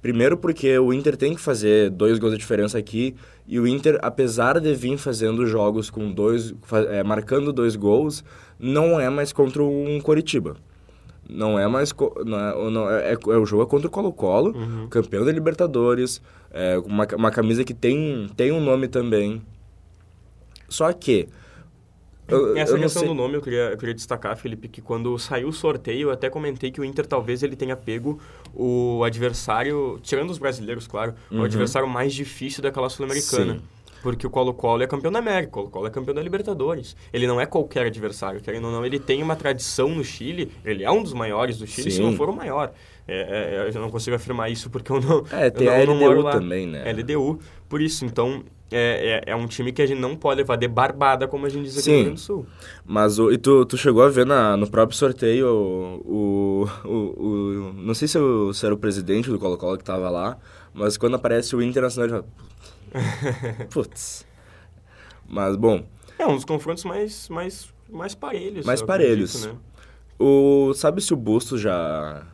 Primeiro 0.02 0.36
porque 0.36 0.78
o 0.78 0.92
Inter 0.94 1.16
tem 1.16 1.34
que 1.34 1.40
fazer 1.40 1.90
dois 1.90 2.18
gols 2.18 2.32
de 2.32 2.38
diferença 2.38 2.78
aqui 2.78 3.14
e 3.46 3.60
o 3.60 3.66
Inter, 3.66 3.98
apesar 4.00 4.58
de 4.58 4.72
vir 4.74 4.96
fazendo 4.96 5.44
jogos 5.46 5.90
com 5.90 6.10
dois, 6.10 6.54
é, 6.88 7.02
marcando 7.02 7.52
dois 7.52 7.76
gols, 7.76 8.24
não 8.58 8.98
é 8.98 9.10
mais 9.10 9.32
contra 9.32 9.62
um 9.62 10.00
Coritiba. 10.00 10.56
Não 11.28 11.58
é 11.58 11.68
mais. 11.68 11.92
Não 12.24 12.38
é, 12.40 12.70
não 12.70 12.90
é, 12.90 13.12
é- 13.12 13.12
é 13.12 13.36
o 13.38 13.44
jogo 13.46 13.62
é 13.62 13.66
contra 13.66 13.86
o 13.86 13.90
Colo-Colo, 13.90 14.56
Uhum. 14.56 14.88
campeão 14.88 15.24
da 15.24 15.30
Libertadores, 15.30 16.20
é, 16.50 16.76
uma, 16.78 17.06
uma 17.16 17.30
camisa 17.30 17.62
que 17.62 17.72
tem, 17.74 18.28
tem 18.36 18.50
um 18.50 18.60
nome 18.60 18.88
também. 18.88 19.40
Só 20.68 20.92
que. 20.92 21.28
Eu- 22.30 22.56
Essa 22.56 22.72
eu 22.74 22.78
questão 22.80 23.04
do 23.06 23.14
nome 23.14 23.34
eu 23.34 23.42
queria, 23.42 23.70
eu 23.70 23.76
queria 23.78 23.94
destacar, 23.94 24.36
Felipe, 24.36 24.68
que 24.68 24.80
quando 24.80 25.18
saiu 25.18 25.48
o 25.48 25.52
sorteio, 25.52 26.08
eu 26.08 26.10
até 26.10 26.28
comentei 26.30 26.70
que 26.70 26.80
o 26.80 26.84
Inter 26.84 27.06
talvez 27.06 27.42
ele 27.42 27.56
tenha 27.56 27.76
pego 27.76 28.18
o 28.54 29.02
adversário, 29.04 29.98
tirando 30.02 30.30
os 30.30 30.38
brasileiros, 30.38 30.86
claro, 30.86 31.14
Uhum. 31.30 31.40
o 31.40 31.44
adversário 31.44 31.88
mais 31.88 32.12
difícil 32.14 32.62
daquela 32.62 32.88
Sul-Americana. 32.88 33.60
Porque 34.02 34.26
o 34.26 34.30
Colo-Colo 34.30 34.82
é 34.82 34.86
campeão 34.86 35.12
da 35.12 35.18
América, 35.18 35.50
o 35.50 35.52
Colo-Colo 35.64 35.86
é 35.86 35.90
campeão 35.90 36.14
da 36.14 36.22
Libertadores. 36.22 36.96
Ele 37.12 37.26
não 37.26 37.38
é 37.38 37.44
qualquer 37.44 37.84
adversário, 37.84 38.40
querendo 38.40 38.64
ou 38.68 38.72
não, 38.72 38.84
ele 38.86 38.98
tem 38.98 39.22
uma 39.22 39.36
tradição 39.36 39.90
no 39.90 40.02
Chile, 40.02 40.50
ele 40.64 40.82
é 40.82 40.90
um 40.90 41.02
dos 41.02 41.12
maiores 41.12 41.58
do 41.58 41.66
Chile, 41.66 41.90
se 41.90 41.98
Sim. 41.98 42.04
não 42.04 42.14
for 42.16 42.30
o 42.30 42.32
maior. 42.34 42.72
É, 43.06 43.58
é, 43.62 43.66
eu 43.66 43.72
já 43.72 43.78
não 43.78 43.90
consigo 43.90 44.16
afirmar 44.16 44.50
isso 44.50 44.70
porque 44.70 44.90
eu 44.90 45.00
não. 45.02 45.22
É, 45.30 45.50
tem 45.50 45.66
eu 45.66 45.86
não, 45.86 45.98
a 45.98 46.02
eu 46.02 46.12
LDU 46.12 46.22
lá. 46.22 46.30
também, 46.32 46.66
né? 46.66 46.90
LDU. 46.90 47.38
Por 47.68 47.82
isso, 47.82 48.06
então, 48.06 48.42
é, 48.70 49.22
é, 49.26 49.32
é 49.32 49.36
um 49.36 49.46
time 49.46 49.72
que 49.72 49.82
a 49.82 49.86
gente 49.86 49.98
não 50.00 50.16
pode 50.16 50.38
levar 50.38 50.56
de 50.56 50.68
barbada, 50.68 51.26
como 51.28 51.46
a 51.46 51.48
gente 51.48 51.64
diz 51.64 51.74
aqui 51.74 51.82
Sim. 51.84 51.90
no 51.90 51.96
Rio 51.96 52.04
Grande 52.06 52.20
do 52.20 52.24
Sul. 52.24 52.46
Mas 52.84 53.18
o, 53.18 53.30
e 53.32 53.38
tu, 53.38 53.64
tu 53.66 53.76
chegou 53.76 54.02
a 54.02 54.08
ver 54.08 54.24
na, 54.26 54.56
no 54.56 54.70
próprio 54.70 54.96
sorteio 54.96 55.46
o, 55.48 56.64
o, 56.84 56.88
o, 56.88 56.90
o- 56.90 57.72
Não 57.74 57.94
sei 57.94 58.06
se, 58.08 58.16
eu, 58.18 58.52
se 58.54 58.64
era 58.64 58.74
o 58.74 58.78
presidente 58.78 59.28
do 59.30 59.38
Colo-Colo 59.38 59.78
que 59.78 59.84
tava 59.84 60.08
lá, 60.10 60.38
mas 60.72 60.96
quando 60.96 61.16
aparece 61.16 61.54
o 61.56 61.62
Internacional. 61.62 62.08
já- 62.08 62.24
Putz. 63.70 64.26
Mas, 65.28 65.56
bom, 65.56 65.84
É 66.18 66.26
um 66.26 66.34
dos 66.34 66.44
confrontos 66.44 66.84
mais, 66.84 67.28
mais, 67.28 67.68
mais 67.88 68.14
parelhos. 68.14 68.66
Mais 68.66 68.82
parelhos. 68.82 69.36
acredito, 69.36 69.54
né? 69.54 69.60
o, 70.18 70.72
sabe 70.74 71.00
se 71.00 71.14
o 71.14 71.16
Bustos 71.16 71.60
já, 71.60 72.26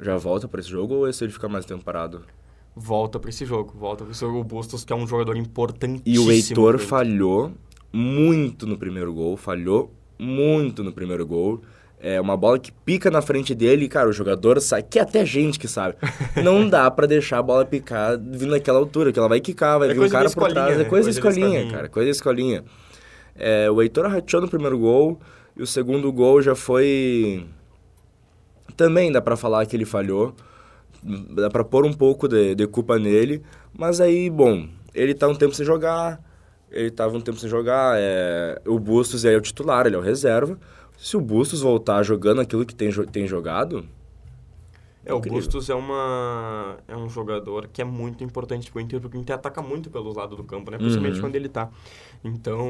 já 0.00 0.16
volta 0.16 0.46
pra 0.46 0.60
esse 0.60 0.68
jogo 0.68 0.94
ou 0.94 1.12
se 1.12 1.24
ele 1.24 1.32
fica 1.32 1.48
mais 1.48 1.64
tempo 1.64 1.82
parado? 1.84 2.22
Volta 2.74 3.20
pra 3.20 3.28
esse 3.28 3.44
jogo, 3.44 3.74
volta 3.78 4.06
jogo. 4.12 4.40
O 4.40 4.44
Bustos, 4.44 4.84
que 4.84 4.92
é 4.92 4.96
um 4.96 5.06
jogador 5.06 5.36
importantíssimo. 5.36 6.02
E 6.06 6.18
o 6.18 6.32
Heitor 6.32 6.78
falhou 6.78 7.52
muito 7.92 8.66
no 8.66 8.78
primeiro 8.78 9.12
gol, 9.12 9.36
falhou 9.36 9.92
muito 10.18 10.82
no 10.82 10.92
primeiro 10.92 11.26
gol. 11.26 11.60
É 12.00 12.20
uma 12.20 12.36
bola 12.36 12.58
que 12.58 12.72
pica 12.72 13.10
na 13.10 13.22
frente 13.22 13.54
dele, 13.54 13.84
e, 13.84 13.88
cara, 13.88 14.08
o 14.08 14.12
jogador 14.12 14.60
sabe, 14.60 14.84
que 14.90 14.98
é 14.98 15.02
até 15.02 15.24
gente 15.24 15.56
que 15.56 15.68
sabe. 15.68 15.94
Não 16.42 16.68
dá 16.68 16.90
pra 16.90 17.06
deixar 17.06 17.38
a 17.38 17.42
bola 17.42 17.64
picar 17.64 18.18
vindo 18.18 18.50
naquela 18.50 18.78
altura, 18.78 19.12
que 19.12 19.18
ela 19.18 19.28
vai 19.28 19.38
quicar, 19.38 19.78
vai 19.78 19.90
É 19.90 19.94
vir 19.94 20.00
um 20.00 20.08
cara 20.08 20.28
por 20.28 20.48
trás. 20.48 20.74
É 20.74 20.78
né? 20.78 20.84
coisa 20.84 21.04
Coisa 21.04 21.10
escolinha, 21.10 21.70
cara, 21.70 21.88
coisa 21.88 22.10
escolinha. 22.10 22.64
É, 23.36 23.70
o 23.70 23.80
Heitor 23.80 24.08
rateou 24.08 24.42
no 24.42 24.48
primeiro 24.48 24.78
gol, 24.78 25.20
e 25.56 25.62
o 25.62 25.66
segundo 25.66 26.10
gol 26.12 26.42
já 26.42 26.56
foi... 26.56 27.46
Também 28.76 29.12
dá 29.12 29.20
pra 29.20 29.36
falar 29.36 29.64
que 29.66 29.76
ele 29.76 29.84
falhou, 29.84 30.34
dá 31.02 31.50
pra 31.50 31.64
pôr 31.64 31.84
um 31.84 31.92
pouco 31.92 32.28
de, 32.28 32.54
de 32.54 32.66
culpa 32.66 32.98
nele, 32.98 33.42
mas 33.76 34.00
aí, 34.00 34.30
bom, 34.30 34.68
ele 34.94 35.14
tá 35.14 35.28
um 35.28 35.34
tempo 35.34 35.54
sem 35.54 35.64
jogar, 35.66 36.20
ele 36.70 36.90
tava 36.90 37.16
um 37.16 37.20
tempo 37.20 37.38
sem 37.38 37.48
jogar, 37.50 37.96
é, 37.98 38.60
o 38.66 38.78
Bustos 38.78 39.24
é 39.24 39.36
o 39.36 39.40
titular, 39.40 39.86
ele 39.86 39.96
é 39.96 39.98
o 39.98 40.02
reserva. 40.02 40.58
Se 40.96 41.16
o 41.16 41.20
Bustos 41.20 41.60
voltar 41.62 42.02
jogando 42.02 42.40
aquilo 42.40 42.64
que 42.64 42.74
tem, 42.74 42.90
tem 43.06 43.26
jogado, 43.26 43.84
É, 45.04 45.12
o 45.12 45.18
Incrível. 45.18 45.40
Bustos 45.40 45.68
é, 45.68 45.74
uma, 45.74 46.76
é 46.86 46.96
um 46.96 47.08
jogador 47.08 47.66
que 47.66 47.82
é 47.82 47.84
muito 47.84 48.22
importante 48.22 48.70
pro 48.70 48.80
Inter, 48.80 49.00
porque 49.00 49.16
o 49.18 49.20
Inter 49.20 49.34
ataca 49.34 49.60
muito 49.60 49.90
pelos 49.90 50.14
lados 50.14 50.36
do 50.36 50.44
campo, 50.44 50.70
né? 50.70 50.78
Principalmente 50.78 51.16
Uhum. 51.16 51.20
quando 51.22 51.34
ele 51.34 51.48
tá. 51.48 51.68
Então, 52.22 52.68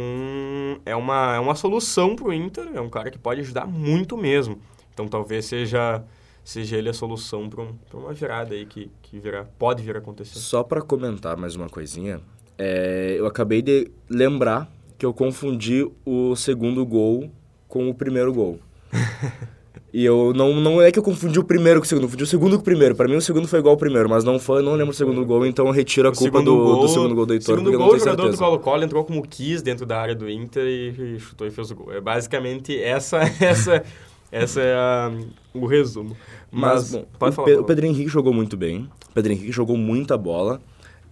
é 0.86 0.96
uma, 0.96 1.34
é 1.36 1.38
uma 1.38 1.54
solução 1.54 2.16
pro 2.16 2.32
Inter, 2.32 2.70
é 2.74 2.80
um 2.80 2.88
cara 2.88 3.10
que 3.10 3.18
pode 3.18 3.40
ajudar 3.42 3.66
muito 3.66 4.16
mesmo. 4.16 4.58
Então, 4.94 5.06
talvez 5.08 5.44
seja, 5.44 6.02
seja 6.44 6.76
ele 6.76 6.88
a 6.88 6.92
solução 6.94 7.48
pra, 7.48 7.62
um, 7.62 7.74
uma 7.94 8.12
virada 8.12 8.54
aí 8.54 8.66
que, 8.66 8.90
que 9.02 9.18
virá, 9.18 9.44
pode 9.58 9.82
vir 9.82 9.94
a 9.96 9.98
acontecer. 9.98 10.38
só 10.38 10.62
pra 10.62 10.80
comentar 10.82 11.36
mais 11.36 11.54
uma 11.56 11.68
coisinha, 11.68 12.20
é, 12.58 13.14
eu 13.18 13.26
acabei 13.26 13.62
de 13.62 13.90
lembrar 14.08 14.70
que 14.98 15.06
eu 15.06 15.12
confundi 15.14 15.86
o 16.04 16.34
segundo 16.36 16.84
gol 16.86 17.30
com 17.68 17.88
o 17.88 17.94
primeiro 17.94 18.32
gol. 18.32 18.58
E 19.94 20.02
eu 20.06 20.32
não, 20.34 20.54
não 20.54 20.80
é 20.80 20.90
que 20.90 20.98
eu 20.98 21.02
confundi 21.02 21.38
o 21.38 21.44
primeiro 21.44 21.78
com 21.78 21.84
o 21.84 21.86
segundo, 21.86 22.04
eu 22.04 22.08
confundi 22.08 22.24
o 22.24 22.26
segundo 22.26 22.56
com 22.56 22.62
o 22.62 22.64
primeiro. 22.64 22.94
Pra 22.94 23.06
mim 23.06 23.14
o 23.16 23.20
segundo 23.20 23.46
foi 23.46 23.58
igual 23.58 23.72
ao 23.74 23.76
primeiro, 23.78 24.08
mas 24.08 24.24
não 24.24 24.38
foi, 24.38 24.60
eu 24.60 24.64
não 24.64 24.72
lembro 24.72 24.90
o 24.92 24.94
segundo 24.96 25.22
gol, 25.26 25.44
então 25.44 25.66
eu 25.66 25.70
retiro 25.72 26.08
a 26.08 26.10
O 26.10 26.14
culpa 26.14 26.40
do, 26.40 26.56
gol- 26.56 26.80
do 26.80 26.88
segundo 26.88 27.14
gol 27.14 27.26
do 27.26 27.34
Heitor, 27.34 27.46
segundo 27.56 27.64
porque 27.64 27.74
eu 27.76 27.78
gol, 27.78 27.88
não 27.88 27.94
o 27.94 27.98
tenho 27.98 28.04
jogador 28.04 28.22
do 28.22 28.36
certeza. 28.36 28.42
Colo-Colo 28.42 28.84
entrou 28.84 29.04
como 29.04 29.20
quis 29.22 29.60
dentro 29.60 29.84
da 29.84 30.00
área 30.00 30.14
do 30.14 30.30
Inter 30.30 30.64
e, 30.66 31.16
e 31.16 31.20
chutou 31.20 31.46
e 31.46 31.50
fez 31.50 31.70
o 31.70 31.74
gol. 31.74 31.92
É 31.92 32.00
basicamente 32.00 32.74
essa, 32.82 33.18
essa, 33.38 33.84
essa 34.32 34.60
é 34.60 34.74
a- 34.74 35.12
o 35.54 35.66
resumo. 35.66 36.16
Mas, 36.50 36.72
Mas, 36.72 36.90
bom, 36.92 37.06
pode 37.18 37.32
o, 37.32 37.36
falar. 37.36 37.46
Pe- 37.48 37.56
o. 37.58 37.64
Pedro 37.64 37.86
Henrique 37.86 38.08
jogou 38.08 38.32
muito 38.32 38.56
bem. 38.56 38.88
O 39.10 39.12
Pedro 39.14 39.32
Henrique 39.32 39.52
jogou 39.52 39.76
muita 39.76 40.16
bola. 40.18 40.60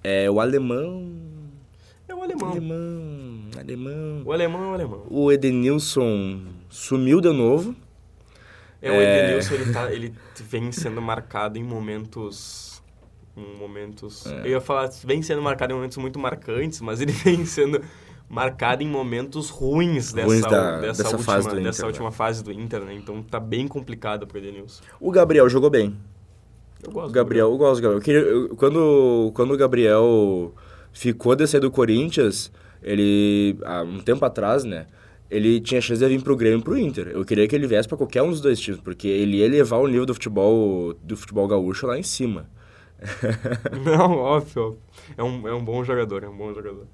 É, 0.03 0.31
o 0.31 0.41
alemão... 0.41 1.07
É 2.09 2.15
o 2.15 2.23
alemão. 2.23 2.51
Alemão... 2.51 3.41
Alemão... 3.59 4.23
O 4.25 4.33
alemão 4.33 4.65
é 4.65 4.69
o 4.69 4.73
alemão. 4.75 5.03
O 5.11 5.31
Edenilson 5.31 6.41
sumiu 6.71 7.21
de 7.21 7.31
novo. 7.31 7.77
É, 8.83 8.91
o 8.91 8.95
É. 8.95 9.19
Edenilson, 9.27 9.55
ele, 9.55 9.73
tá, 9.73 9.93
ele 9.93 10.15
vem 10.49 10.73
sendo 10.73 11.01
marcado 11.03 11.59
em 11.59 11.63
momentos... 11.63 12.83
Momentos... 13.59 14.27
É. 14.27 14.41
Eu 14.41 14.47
ia 14.53 14.61
falar, 14.61 14.91
vem 15.05 15.23
sendo 15.23 15.41
marcado 15.43 15.73
em 15.73 15.77
momentos 15.77 15.97
muito 15.99 16.19
marcantes, 16.19 16.81
mas 16.81 17.01
ele 17.01 17.13
vem 17.25 17.45
sendo 17.45 17.81
marcado 18.31 18.83
em 18.85 18.89
momentos 18.89 19.51
ruins 19.51 20.13
dessa, 20.13 20.27
Ruins 20.29 20.43
da- 20.43 20.81
dessa, 20.81 21.03
dessa 21.03 21.17
última, 21.17 21.35
fase 21.35 21.49
do 21.49 21.55
dessa 21.57 21.69
Inter, 21.81 21.87
última 21.87 22.13
fase 22.13 22.45
do 22.45 22.53
Inter, 22.53 22.81
né? 22.83 22.95
Então 22.95 23.21
tá 23.23 23.41
bem 23.41 23.67
complicado 23.67 24.25
pro 24.27 24.39
Edenilson. 24.39 24.83
O 25.01 25.11
Gabriel 25.11 25.49
jogou 25.49 25.69
bem. 25.69 25.97
Eu 26.83 26.93
gosto 26.93 27.07
O 27.07 27.09
do 27.09 27.15
Gabriel, 27.15 27.51
eu 27.51 27.59
gosto 27.59 27.81
do 27.81 27.83
Gabriel. 27.83 27.99
Eu 27.99 28.03
queria- 28.03 28.21
eu- 28.21 28.57
quando, 28.57 29.33
quando 29.35 29.53
o 29.53 29.57
Gabriel 29.57 30.55
ficou 30.93 31.35
de 31.35 31.47
sair 31.47 31.61
do 31.61 31.71
Corinthians, 31.73 32.51
ele, 32.83 33.59
há 33.65 33.83
um 33.83 33.99
tempo 33.99 34.25
atrás, 34.25 34.65
né? 34.65 34.87
Ele 35.29 35.61
tinha 35.61 35.81
chance 35.81 36.01
de 36.01 36.09
vir 36.09 36.23
pro 36.23 36.37
Grêmio 36.37 36.61
e 36.61 36.63
pro 36.63 36.79
Inter. 36.79 37.09
Eu 37.09 37.25
queria 37.25 37.47
que 37.47 37.55
ele 37.55 37.67
viesse 37.67 37.87
pra 37.89 37.97
qualquer 37.99 38.23
um 38.23 38.31
dos 38.31 38.41
dois 38.41 38.59
times, 38.59 38.81
porque 38.81 39.07
ele 39.09 39.39
ia 39.39 39.49
levar 39.49 39.77
o 39.79 39.87
nível 39.87 40.07
do 40.07 40.15
futebol, 40.15 40.95
do 41.03 41.17
futebol 41.17 41.47
gaúcho 41.47 41.87
lá 41.87 41.99
em 41.99 42.03
cima. 42.03 42.49
Não, 43.85 44.17
óbvio. 44.17 44.79
É 45.17 45.23
um, 45.23 45.49
é 45.49 45.55
um 45.55 45.65
bom 45.65 45.83
jogador, 45.85 46.25
é 46.25 46.29
um 46.29 46.37
bom 46.37 46.53
jogador. 46.53 46.87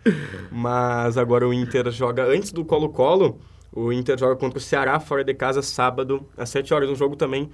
Mas 0.51 1.17
agora 1.19 1.47
o 1.47 1.53
Inter 1.53 1.91
joga 1.91 2.25
antes 2.25 2.53
do 2.53 2.65
Colo-Colo. 2.65 3.39
O 3.73 3.93
Inter 3.93 4.19
joga 4.19 4.37
contra 4.37 4.59
o 4.59 4.61
Ceará 4.63 4.99
fora 4.99 5.23
de 5.23 5.35
casa 5.35 5.61
sábado 5.61 6.27
às 6.37 6.49
7 6.49 6.73
horas. 6.73 6.89
Um 6.89 6.95
jogo 6.95 7.15
também 7.17 7.51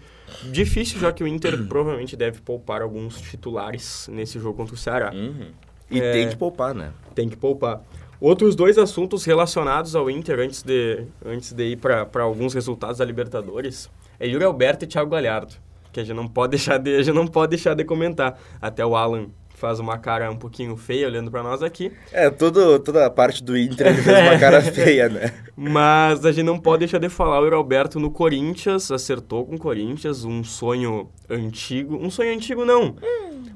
difícil, 0.52 1.00
já 1.00 1.12
que 1.12 1.24
o 1.24 1.26
Inter 1.26 1.64
provavelmente 1.66 2.14
deve 2.16 2.40
poupar 2.40 2.80
alguns 2.82 3.20
titulares 3.20 4.08
nesse 4.12 4.38
jogo 4.38 4.56
contra 4.56 4.74
o 4.74 4.78
Ceará. 4.78 5.10
Uhum. 5.12 5.48
E 5.90 6.00
É. 6.00 6.12
tem 6.12 6.28
que 6.28 6.36
poupar, 6.36 6.74
né? 6.74 6.92
Tem 7.14 7.28
que 7.28 7.36
poupar. 7.36 7.82
Outros 8.20 8.54
dois 8.54 8.78
assuntos 8.78 9.24
relacionados 9.24 9.96
ao 9.96 10.08
Inter 10.08 10.38
antes 10.38 10.62
de, 10.62 11.04
antes 11.26 11.52
de 11.52 11.64
ir 11.72 11.76
para 11.76 12.06
alguns 12.22 12.54
resultados 12.54 12.98
da 12.98 13.04
Libertadores 13.04 13.90
é 14.20 14.28
Yuri 14.28 14.44
Alberto 14.44 14.84
e 14.84 14.88
Thiago 14.88 15.10
Galhardo, 15.10 15.54
que 15.92 16.00
a 16.00 16.04
gente 16.04 16.16
não 16.16 16.26
pode 16.26 16.52
deixar 16.52 16.78
de, 16.78 16.96
a 16.96 17.02
gente 17.02 17.14
não 17.14 17.26
pode 17.26 17.50
deixar 17.50 17.74
de 17.74 17.84
comentar. 17.84 18.38
Até 18.60 18.84
o 18.84 18.96
Alan 18.96 19.28
faz 19.54 19.78
uma 19.78 19.96
cara 19.96 20.28
um 20.28 20.36
pouquinho 20.36 20.76
feia 20.76 21.06
olhando 21.06 21.30
para 21.30 21.40
nós 21.40 21.62
aqui, 21.62 21.92
É, 22.10 22.28
todo, 22.28 22.80
toda 22.80 23.06
a 23.06 23.10
parte 23.10 23.44
do 23.44 23.56
Inter 23.56 23.86
ele 23.86 24.02
fez 24.02 24.18
uma 24.18 24.36
cara 24.36 24.60
feia, 24.72 25.08
né? 25.08 25.32
mas 25.54 26.26
a 26.26 26.32
gente 26.32 26.44
não 26.44 26.58
pode 26.58 26.80
deixar 26.80 26.98
de 26.98 27.08
falar 27.08 27.40
o 27.40 27.54
Alberto 27.54 28.00
no 28.00 28.10
Corinthians, 28.10 28.90
acertou 28.90 29.46
com 29.46 29.54
o 29.54 29.58
Corinthians, 29.58 30.24
um 30.24 30.42
sonho 30.42 31.08
antigo, 31.30 31.96
um 31.96 32.10
sonho 32.10 32.34
antigo 32.34 32.64
não, 32.64 32.96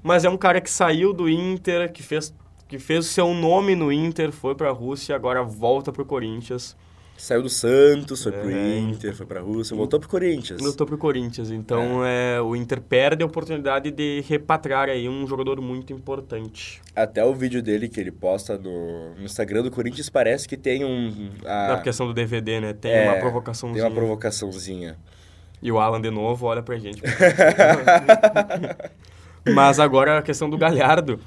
mas 0.01 0.25
é 0.25 0.29
um 0.31 0.37
cara 0.37 0.61
que 0.61 0.70
saiu 0.70 1.12
do 1.12 1.29
Inter, 1.29 1.90
que 1.92 2.05
fez 2.05 2.33
que 2.68 2.79
fez 2.79 3.07
o 3.07 3.09
seu 3.09 3.33
nome 3.35 3.75
no 3.75 3.92
Inter, 3.92 4.31
foi 4.31 4.55
pra 4.55 4.70
Rússia, 4.70 5.14
agora 5.14 5.42
volta 5.42 5.92
pro 5.92 6.05
Corinthians. 6.05 6.77
Saiu 7.16 7.42
do 7.42 7.48
Santos, 7.48 8.22
foi 8.22 8.33
pro 8.33 8.50
É. 8.50 8.79
Inter, 8.79 9.14
foi 9.14 9.26
pra 9.26 9.40
Rússia, 9.40 9.74
voltou 9.76 9.98
pro 9.98 10.09
Corinthians. 10.09 10.61
Lutou 10.61 10.87
pro 10.87 10.98
Corinthians, 10.98 11.50
então 11.50 12.05
é. 12.05 12.40
o 12.40 12.55
Inter 12.55 12.81
perde 12.81 13.22
a 13.22 13.26
oportunidade 13.26 13.90
de 13.90 14.22
repatriar 14.29 14.88
aí 14.88 15.09
um 15.09 15.26
jogador 15.26 15.61
muito 15.61 15.92
importante. 15.92 16.81
Até 16.94 17.24
o 17.24 17.35
vídeo 17.35 17.62
dele 17.62 17.88
que 17.88 17.98
ele 17.98 18.12
posta 18.12 18.59
no, 18.59 19.14
no 19.14 19.24
Instagram 19.24 19.62
do 19.62 19.70
Corinthians 19.70 20.09
parece 20.09 20.46
que 20.46 20.57
tem 20.57 20.85
um... 20.85 21.31
A, 21.44 21.68
Na 21.68 21.81
questão 21.81 22.07
do 22.07 22.12
DVD, 22.12 22.61
né? 22.61 22.72
Tem 22.72 22.92
é, 22.92 23.11
uma 23.11 23.20
provocaçãozinha. 23.20 23.83
Tem 23.83 23.90
uma 23.90 23.94
provocaçãozinha. 23.94 24.96
E 25.62 25.72
o 25.72 25.79
Alan 25.79 26.00
de 26.00 26.11
novo 26.11 26.46
olha 26.46 26.62
pra 26.62 26.79
gente. 26.79 27.02
Mas 29.55 29.81
agora 29.81 30.18
a 30.18 30.22
questão 30.22 30.50
do 30.50 30.59
Galhardo. 30.59 31.18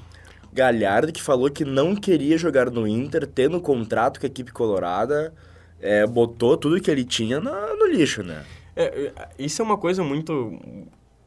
Galhardo 0.52 1.12
que 1.12 1.22
falou 1.22 1.50
que 1.50 1.64
não 1.64 1.94
queria 1.94 2.36
jogar 2.36 2.70
no 2.70 2.86
Inter, 2.86 3.26
tendo 3.26 3.60
contrato 3.60 4.20
com 4.20 4.26
a 4.26 4.28
equipe 4.28 4.52
colorada, 4.52 5.32
é, 5.80 6.06
botou 6.06 6.56
tudo 6.56 6.80
que 6.80 6.90
ele 6.90 7.04
tinha 7.04 7.40
na- 7.40 7.74
no 7.74 7.86
lixo, 7.86 8.22
né? 8.22 8.44
É, 8.76 8.84
é, 8.84 9.28
isso 9.38 9.60
é 9.60 9.64
uma 9.64 9.76
coisa 9.76 10.02
muito. 10.04 10.58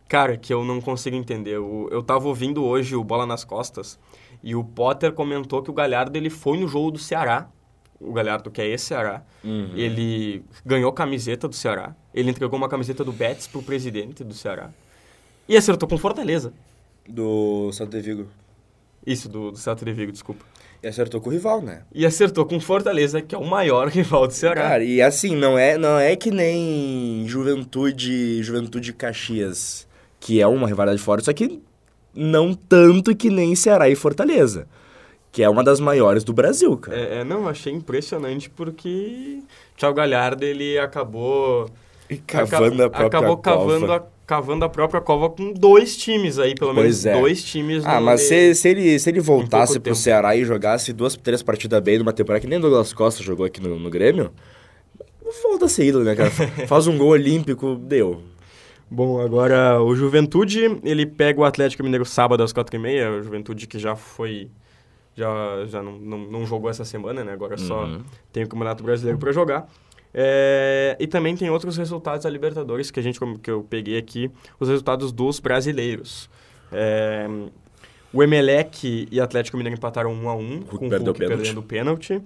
Cara, 0.08 0.38
que 0.38 0.54
eu 0.54 0.64
não 0.64 0.80
consigo 0.80 1.16
entender. 1.16 1.56
Eu, 1.56 1.88
eu 1.92 2.04
tava 2.04 2.28
ouvindo 2.28 2.64
hoje 2.64 2.96
o 2.96 3.04
Bola 3.04 3.26
nas 3.26 3.44
Costas 3.44 4.00
e 4.44 4.56
o 4.56 4.64
Potter 4.64 5.12
comentou 5.14 5.62
que 5.64 5.70
o 5.70 5.74
Galhardo 5.74 6.16
ele 6.18 6.30
foi 6.30 6.58
no 6.58 6.68
jogo 6.68 6.92
do 6.92 7.00
Ceará. 7.00 7.50
O 8.00 8.12
Galhardo, 8.12 8.52
que 8.52 8.62
é 8.62 8.68
esse 8.68 8.86
Ceará, 8.88 9.24
ele 9.76 10.44
ganhou 10.66 10.92
camiseta 10.92 11.48
do 11.48 11.56
Ceará. 11.56 11.96
Ele 12.14 12.30
entregou 12.30 12.58
uma 12.58 12.68
camiseta 12.68 13.04
do 13.04 13.14
Betis 13.14 13.48
pro 13.48 13.64
presidente 13.64 14.24
do 14.24 14.34
Ceará. 14.34 14.70
E 15.48 15.56
acertou 15.56 15.88
com 15.88 15.98
Fortaleza. 15.98 16.54
Do 17.08 17.72
Santo 17.72 17.92
de 17.92 18.02
Vigo. 18.02 18.28
Isso, 19.06 19.28
do, 19.30 19.52
do 19.52 19.58
Celta 19.58 19.84
de 19.86 19.94
Vigo, 19.94 20.12
desculpa. 20.12 20.46
E 20.84 20.88
acertou 20.88 21.22
com 21.22 21.30
o 21.30 21.32
rival, 21.32 21.62
né? 21.62 21.84
E 21.96 22.06
acertou 22.06 22.46
com 22.46 22.60
Fortaleza, 22.60 23.22
que 23.22 23.34
é 23.34 23.38
o 23.38 23.46
maior 23.46 23.88
rival 23.90 24.28
do 24.28 24.34
Ceará. 24.34 24.62
Cara, 24.62 24.84
e 24.84 25.02
assim, 25.02 25.34
não 25.34 25.58
é, 25.58 25.78
não 25.78 25.98
é 25.98 26.14
que 26.18 26.30
nem 26.30 27.24
Juventude, 27.26 28.44
Juventude 28.44 28.92
Caxias, 28.92 29.88
que 30.20 30.42
é 30.42 30.48
uma 30.48 30.68
rivalidade 30.68 31.02
forte, 31.02 31.24
só 31.24 31.32
que 31.32 31.62
não 32.14 32.54
tanto 32.54 33.16
que 33.16 33.30
nem 33.30 33.56
Ceará 33.56 33.90
e 33.90 33.96
Fortaleza, 33.96 34.68
que 35.32 35.42
é 35.42 35.50
uma 35.50 35.64
das 35.64 35.80
maiores 35.80 36.26
do 36.26 36.34
Brasil, 36.34 36.76
cara. 36.76 36.98
É, 36.98 37.20
é, 37.20 37.24
não, 37.24 37.48
achei 37.48 37.72
impressionante 37.72 38.50
porque 38.50 39.40
Thiago 39.78 39.96
Galhardo, 39.96 40.44
ele 40.44 40.78
acabou... 40.78 41.70
E 42.10 42.18
cavando 42.18 42.84
a 42.84 42.90
própria 42.90 43.08
acabou 43.08 43.38
cavando 43.38 43.88
cova. 43.88 43.96
a, 43.98 44.28
cavando 44.28 44.66
a 44.66 44.70
própria 44.70 45.02
cova 45.02 45.30
com 45.30 45.52
dois 45.54 45.96
times 45.98 46.38
aí, 46.38 46.54
pelo 46.54 46.74
Pois 46.74 46.84
menos 46.84 47.06
é. 47.06 47.20
dois 47.20 47.44
times. 47.44 47.84
Ah, 47.86 48.00
mas 48.02 48.22
se, 48.22 48.54
se 48.56 48.70
ele, 48.70 49.00
se 49.00 49.10
ele 49.10 49.20
voltasse 49.20 49.74
pro 49.74 49.82
tempo. 49.92 49.96
Ceará 49.96 50.36
e 50.36 50.44
jogasse 50.46 50.92
duas, 50.94 51.16
três 51.16 51.42
partidas 51.42 51.82
bem 51.82 51.98
numa 51.98 52.14
temporada, 52.14 52.42
que 52.42 52.48
nem 52.48 52.60
o 52.60 52.62
Douglas 52.62 52.94
Costa 52.94 53.24
jogou 53.24 53.46
aqui 53.46 53.62
no, 53.62 53.80
no 53.80 53.90
Grêmio, 53.90 54.32
volta 55.42 55.66
a 55.66 55.70
ser 55.70 55.86
ídolo, 55.86 56.04
né, 56.04 56.16
cara? 56.16 56.30
Faz 56.68 56.88
um 56.88 56.98
gol 56.98 57.10
olímpico, 57.10 57.76
deu. 57.76 58.22
Bom, 58.92 59.20
agora 59.20 59.82
o 59.82 59.96
Juventude, 59.96 60.80
ele 60.84 61.06
pega 61.06 61.40
o 61.40 61.46
Atlético 61.46 61.82
Mineiro 61.84 62.06
sábado 62.06 62.44
às 62.44 62.54
quatro 62.54 62.76
e 62.76 62.80
meia, 62.80 63.12
o 63.12 63.24
Juventude 63.24 63.66
que 63.66 63.80
já 63.80 63.96
foi... 63.96 64.50
Já, 65.16 65.66
já 65.68 65.82
não, 65.84 65.94
não, 65.94 66.18
não 66.18 66.46
jogou 66.46 66.70
essa 66.72 66.84
semana, 66.84 67.24
né? 67.24 67.34
Agora 67.34 67.56
só 67.58 67.84
Uhum. 67.86 68.02
tem 68.32 68.44
o 68.44 68.48
Campeonato 68.48 68.84
Brasileiro 68.84 69.20
para 69.20 69.32
jogar. 69.32 69.68
É, 70.14 70.96
e 71.00 71.08
também 71.08 71.36
tem 71.36 71.50
outros 71.50 71.76
resultados 71.76 72.24
da 72.24 72.30
Libertadores 72.30 72.92
que 72.92 73.00
a 73.00 73.04
gente 73.04 73.20
que 73.42 73.50
eu 73.50 73.64
peguei 73.64 73.98
aqui, 73.98 74.30
os 74.60 74.70
resultados 74.70 75.12
dos 75.12 75.40
brasileiros. 75.40 76.30
É, 76.72 77.28
o 78.12 78.22
Emelec 78.22 79.08
e 79.12 79.20
Atlético 79.20 79.58
Mineiro 79.58 79.78
empataram 79.78 80.14
1 80.14 80.30
a 80.30 80.36
1 80.36 80.40
Hulk 80.40 80.66
com 80.66 80.86
o 80.86 80.90
Hulk 80.90 81.20
perdendo 81.20 81.60
o 81.60 81.64
pênalti. 81.64 82.22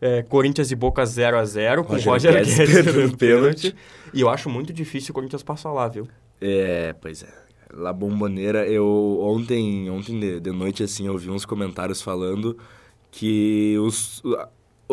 É, 0.00 0.22
Corinthians 0.22 0.70
e 0.70 0.76
Boca 0.76 1.04
0 1.04 1.38
a 1.38 1.44
0 1.44 1.84
com 1.84 1.92
o 1.92 1.96
Roger 1.96 2.32
Roger 2.32 2.34
Guedes 2.34 2.56
perdendo 2.56 3.16
pênalti. 3.16 3.74
E 4.14 4.20
eu 4.20 4.28
acho 4.28 4.48
muito 4.48 4.72
difícil 4.72 5.10
o 5.10 5.14
Corinthians 5.14 5.42
passar 5.42 5.72
lá, 5.72 5.88
viu? 5.88 6.08
É, 6.40 6.94
pois 7.00 7.22
é. 7.22 7.28
La 7.72 7.92
Bomboneira, 7.92 8.66
eu 8.66 9.18
ontem, 9.22 9.88
ontem 9.88 10.18
de, 10.18 10.40
de 10.40 10.50
noite, 10.50 10.82
assim, 10.82 11.06
eu 11.06 11.16
vi 11.16 11.30
uns 11.30 11.44
comentários 11.44 12.02
falando 12.02 12.56
que 13.10 13.76
os, 13.78 14.22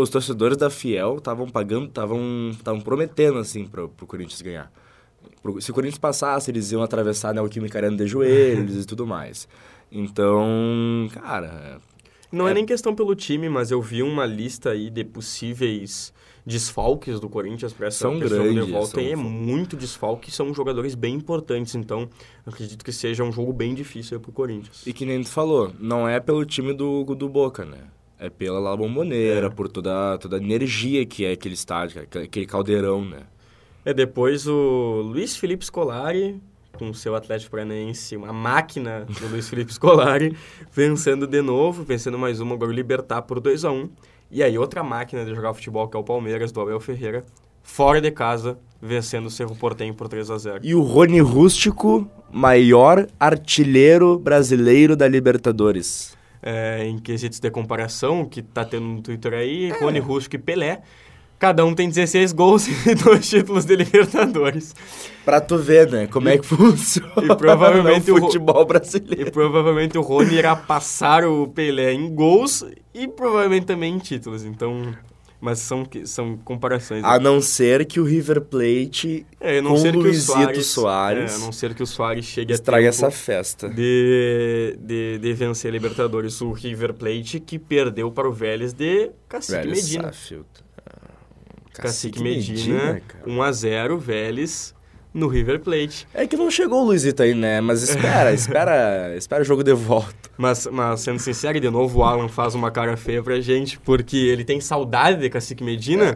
os 0.01 0.09
torcedores 0.09 0.57
da 0.57 0.69
Fiel 0.69 1.17
estavam 1.17 1.47
pagando, 1.47 1.87
estavam 1.87 2.49
estavam 2.51 2.81
prometendo, 2.81 3.37
assim, 3.39 3.65
pro, 3.65 3.89
pro 3.89 4.05
Corinthians 4.07 4.41
ganhar. 4.41 4.71
Pro- 5.41 5.61
se 5.61 5.71
o 5.71 5.73
Corinthians 5.73 5.97
passasse, 5.99 6.49
eles 6.51 6.71
iam 6.71 6.81
atravessar 6.83 7.29
a 7.29 7.33
Neoquímica 7.33 7.77
Arena 7.77 7.95
de 7.97 8.07
joelhos 8.07 8.83
e 8.83 8.85
tudo 8.85 9.05
mais. 9.07 9.47
Então, 9.91 11.07
cara, 11.13 11.79
Não 12.31 12.47
é. 12.47 12.51
É. 12.51 12.53
nem 12.53 12.65
questão 12.65 12.93
pelo 12.95 13.15
time, 13.15 13.49
mas 13.49 13.71
eu 13.71 13.81
vi 13.81 14.01
uma 14.03 14.25
lista 14.25 14.69
aí 14.71 14.89
de 14.89 15.03
possíveis 15.03 16.13
desfalques 16.45 17.19
do 17.19 17.29
Corinthians 17.29 17.73
para 17.73 17.87
essa 17.87 17.99
São 17.99 18.17
grandes, 18.17 18.65
de 18.65 18.71
volta. 18.71 18.87
são- 18.91 19.01
E 19.03 19.11
é 19.11 19.15
muito 19.15 19.75
desfalque, 19.75 20.31
são 20.31 20.53
jogadores 20.53 20.95
bem 20.95 21.15
importantes, 21.15 21.75
então 21.75 22.09
acredito 22.45 22.83
que 22.83 22.91
seja 22.91 23.23
um 23.23 23.31
jogo 23.31 23.53
bem 23.53 23.73
difícil 23.75 24.17
aí 24.17 24.21
pro 24.23 24.31
Corinthians. 24.31 24.85
E 24.87 24.93
que 24.93 25.05
nem 25.05 25.21
tu 25.21 25.29
falou, 25.29 25.71
não 25.79 26.07
é 26.07 26.19
pelo 26.19 26.43
time 26.45 26.73
do, 26.73 27.03
do 27.03 27.29
Boca, 27.29 27.65
né? 27.65 27.79
É 28.19 28.29
pela 28.29 28.59
La 28.59 28.75
Bomboneira, 28.75 29.47
É. 29.47 29.49
por 29.49 29.69
toda, 29.69 30.17
toda 30.17 30.37
a 30.37 30.39
energia 30.39 31.05
que 31.05 31.25
é 31.25 31.31
aquele 31.31 31.53
estádio, 31.53 32.01
aquele- 32.01 32.25
aquele 32.25 32.45
caldeirão, 32.45 33.05
né? 33.05 33.19
É 33.85 33.93
depois 33.93 34.45
o 34.45 35.01
Luiz 35.05 35.37
Felipe 35.37 35.63
Scolari, 35.65 36.39
com 36.77 36.89
o 36.89 36.93
seu 36.93 37.15
Atlético 37.15 37.51
Paranaense, 37.51 38.15
uma 38.17 38.33
máquina 38.33 39.05
do 39.07 39.27
Luiz 39.29 39.47
Felipe 39.49 39.73
Scolari, 39.73 40.35
vencendo 40.71 41.25
de 41.25 41.41
novo, 41.41 41.83
vencendo 41.83 42.17
mais 42.19 42.39
uma, 42.41 42.55
agora 42.55 42.71
o 42.71 42.73
Libertar 42.73 43.21
por 43.21 43.39
2 43.39 43.63
a 43.65 43.71
1 43.71 43.89
E 44.31 44.43
aí 44.43 44.57
outra 44.57 44.83
máquina 44.83 45.25
de 45.25 45.33
jogar 45.33 45.53
futebol, 45.53 45.87
que 45.87 45.97
é 45.97 45.99
o 45.99 46.03
Palmeiras, 46.03 46.51
do 46.51 46.61
Abel 46.61 46.79
Ferreira, 46.79 47.23
fora 47.63 47.99
de 47.99 48.11
casa, 48.11 48.59
vencendo 48.81 49.25
o 49.25 49.29
Cerro 49.31 49.55
Portenho 49.55 49.93
por 49.93 50.07
3 50.07 50.29
a 50.29 50.37
0 50.37 50.59
E 50.61 50.75
o 50.75 50.81
Rony 50.81 51.19
Rústico, 51.19 52.07
maior 52.31 53.07
artilheiro 53.19 54.19
brasileiro 54.19 54.95
da 54.95 55.07
Libertadores. 55.07 56.15
É, 56.41 56.85
em 56.85 56.97
quesitos 56.97 57.39
de 57.39 57.49
comparação, 57.51 58.25
que 58.25 58.41
tá 58.41 58.63
tendo 58.65 58.85
no 58.85 59.01
Twitter 59.01 59.33
aí, 59.33 59.71
Rony 59.71 59.99
Rústico 59.99 60.35
e 60.35 60.39
Pelé. 60.39 60.81
Cada 61.37 61.65
um 61.65 61.73
tem 61.73 61.87
16 61.87 62.33
gols 62.33 62.67
e 62.85 62.95
dois 62.95 63.29
títulos 63.29 63.63
de 63.63 63.75
Libertadores. 63.77 64.75
Pra 65.23 65.39
tu 65.39 65.57
ver, 65.57 65.89
né? 65.89 66.05
Como 66.07 66.27
é 66.27 66.37
que 66.37 66.45
funciona 66.45 67.13
E 67.23 67.35
provavelmente 67.35 68.11
o 68.11 68.17
futebol 68.19 68.63
E 68.63 68.65
brasileiro. 68.65 69.31
provavelmente 69.31 69.97
o 69.97 70.01
Rony 70.01 70.35
irá 70.35 70.55
passar 70.55 71.23
o 71.23 71.47
Pelé 71.47 71.93
em 71.93 72.13
gols 72.13 72.65
e 72.93 73.07
provavelmente 73.07 73.65
também 73.65 73.95
em 73.95 73.99
títulos. 73.99 74.43
Então, 74.43 74.93
mas 75.41 75.59
são, 75.59 75.87
são 76.05 76.37
comparações. 76.37 77.01
né? 77.01 77.07
A 77.09 77.19
não 77.19 77.41
ser 77.41 77.85
que 77.85 77.99
o 77.99 78.03
River 78.03 78.41
Plate 78.41 79.25
É, 79.39 79.61
não 79.61 79.71
com 79.71 79.77
ser 79.77 79.91
que 79.93 79.97
o 79.97 80.01
Luizito 80.01 80.31
Soares, 80.33 80.65
Soares 80.67 81.31
é, 81.31 81.35
a 81.35 81.39
não 81.39 81.51
ser 81.51 81.73
que 81.73 81.81
o 81.83 81.87
Soares 81.87 82.25
chegue 82.25 82.53
estrague 82.53 82.85
a 82.85 82.89
essa 82.89 83.09
festa. 83.09 83.69
de, 83.69 84.77
de, 84.79 85.17
de 85.19 85.33
vencer 85.33 85.69
a 85.69 85.71
Libertadores. 85.71 86.41
O 86.41 86.51
River 86.51 86.93
Plate 86.93 87.39
que 87.39 87.57
perdeu 87.57 88.11
para 88.11 88.27
o 88.27 88.33
Vélez 88.33 88.73
de 88.73 89.11
Cacique 89.27 89.57
Velho 89.59 89.71
Medina. 89.71 90.03
Saffield. 90.03 90.45
Ah, 90.85 91.09
Cacique 91.73 92.21
Medina, 92.21 93.01
1x0 93.25 93.97
Vélez 93.97 94.75
no 95.13 95.27
River 95.27 95.59
Plate. 95.59 96.07
É 96.13 96.27
que 96.27 96.37
não 96.37 96.51
chegou 96.51 96.81
o 96.83 96.85
Luizito 96.85 97.23
aí, 97.23 97.33
né? 97.33 97.59
Mas 97.61 97.81
espera, 97.83 98.31
espera, 98.33 99.15
espera 99.17 99.41
o 99.41 99.45
jogo 99.45 99.63
de 99.63 99.73
volta. 99.73 100.13
Mas, 100.37 100.67
mas 100.67 101.01
sendo 101.01 101.19
sincero, 101.19 101.59
de 101.59 101.69
novo 101.69 101.99
o 101.99 102.03
Alan 102.03 102.27
faz 102.27 102.55
uma 102.55 102.69
cara 102.71 102.95
feia 102.95 103.21
pra 103.23 103.39
gente, 103.41 103.79
porque 103.79 104.15
ele 104.17 104.43
tem 104.45 104.61
saudade 104.61 105.19
de 105.19 105.29
Cacique 105.29 105.63
Medina, 105.63 106.11
É. 106.11 106.15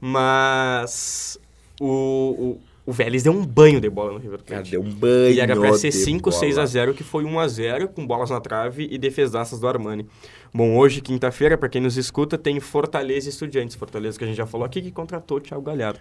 mas 0.00 1.38
o, 1.80 2.58
o 2.86 2.92
Vélez 2.92 3.22
deu 3.22 3.32
um 3.32 3.44
banho 3.44 3.80
de 3.80 3.90
bola 3.90 4.12
no 4.12 4.18
River 4.18 4.38
Plate. 4.42 4.50
Cara, 4.50 4.62
deu 4.62 4.80
um 4.80 4.90
banho 4.94 5.34
E 5.34 5.40
era 5.40 5.54
pra 5.54 5.74
ser 5.74 5.90
de 5.90 5.96
5, 5.96 6.30
bola. 6.30 6.40
6 6.40 6.58
a 6.58 6.66
0 6.66 6.94
que 6.94 7.04
foi 7.04 7.24
1 7.24 7.38
a 7.38 7.48
0 7.48 7.88
com 7.88 8.06
bolas 8.06 8.30
na 8.30 8.40
trave 8.40 8.88
e 8.90 8.96
defesaças 8.98 9.60
do 9.60 9.68
Armani. 9.68 10.06
Bom, 10.54 10.76
hoje, 10.76 11.00
quinta-feira, 11.02 11.58
pra 11.58 11.68
quem 11.68 11.82
nos 11.82 11.96
escuta, 11.98 12.38
tem 12.38 12.58
Fortaleza 12.60 13.28
e 13.28 13.30
Estudiantes. 13.30 13.76
Fortaleza 13.76 14.16
que 14.18 14.24
a 14.24 14.26
gente 14.26 14.36
já 14.36 14.46
falou 14.46 14.64
aqui, 14.64 14.80
que 14.80 14.90
contratou 14.90 15.36
o 15.36 15.40
Thiago 15.40 15.62
Galhardo. 15.62 16.00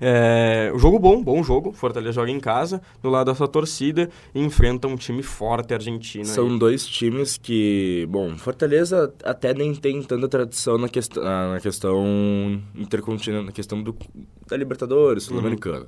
É, 0.00 0.70
o 0.74 0.78
jogo 0.78 0.98
bom, 0.98 1.22
bom 1.22 1.42
jogo. 1.42 1.72
Fortaleza 1.72 2.12
joga 2.12 2.30
em 2.30 2.40
casa, 2.40 2.80
do 3.02 3.08
lado 3.08 3.26
da 3.26 3.34
sua 3.34 3.48
torcida, 3.48 4.08
e 4.34 4.40
enfrenta 4.40 4.86
um 4.86 4.96
time 4.96 5.22
forte 5.22 5.74
argentino. 5.74 6.24
aí. 6.24 6.30
São 6.30 6.56
dois 6.56 6.86
times 6.86 7.36
que, 7.36 8.06
bom, 8.08 8.36
Fortaleza 8.36 9.12
até 9.24 9.54
nem 9.54 9.74
tem 9.74 10.02
tanta 10.02 10.28
tradição 10.28 10.78
na, 10.78 10.88
quest 10.88 11.16
na 11.16 11.58
questão 11.60 12.60
intercontinental, 12.74 13.44
na 13.44 13.52
questão 13.52 13.82
do, 13.82 13.96
da 14.46 14.56
Libertadores, 14.56 15.24
Sul-Americana. 15.24 15.86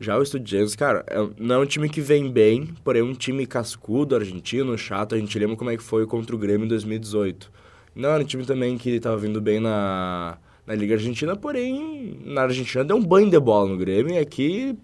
Já 0.00 0.18
o 0.18 0.22
Estudiantes, 0.22 0.74
cara, 0.74 1.04
é, 1.06 1.16
não 1.38 1.56
é 1.56 1.58
um 1.58 1.66
time 1.66 1.88
que 1.88 2.00
vem 2.00 2.30
bem, 2.30 2.74
porém 2.82 3.00
é 3.00 3.04
um 3.04 3.14
time 3.14 3.46
cascudo, 3.46 4.16
argentino, 4.16 4.76
chato. 4.76 5.14
A 5.14 5.18
gente 5.18 5.38
lembra 5.38 5.56
como 5.56 5.70
é 5.70 5.76
que 5.76 5.82
foi 5.82 6.04
contra 6.06 6.34
o 6.34 6.38
Grêmio 6.38 6.64
em 6.64 6.68
2018. 6.68 7.50
Não 7.94 8.08
era 8.08 8.22
um 8.22 8.26
time 8.26 8.44
também 8.44 8.76
que 8.76 8.98
tava 8.98 9.16
vindo 9.16 9.40
bem 9.40 9.60
na, 9.60 10.36
na 10.66 10.74
Liga 10.74 10.94
Argentina, 10.94 11.36
porém 11.36 12.18
na 12.24 12.42
Argentina 12.42 12.84
deu 12.84 12.96
um 12.96 13.02
banho 13.04 13.30
de 13.30 13.38
bola 13.38 13.68
no 13.68 13.76
Grêmio 13.76 14.14
e 14.14 14.18
aqui 14.18 14.76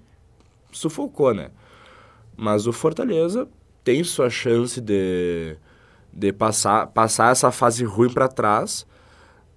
sufocou, 0.72 1.32
né? 1.34 1.50
Mas 2.36 2.66
o 2.66 2.72
Fortaleza 2.72 3.48
tem 3.82 4.04
sua 4.04 4.28
chance 4.30 4.80
de, 4.80 5.56
de 6.12 6.32
passar, 6.32 6.86
passar 6.88 7.32
essa 7.32 7.50
fase 7.50 7.84
ruim 7.84 8.12
para 8.12 8.28
trás, 8.28 8.86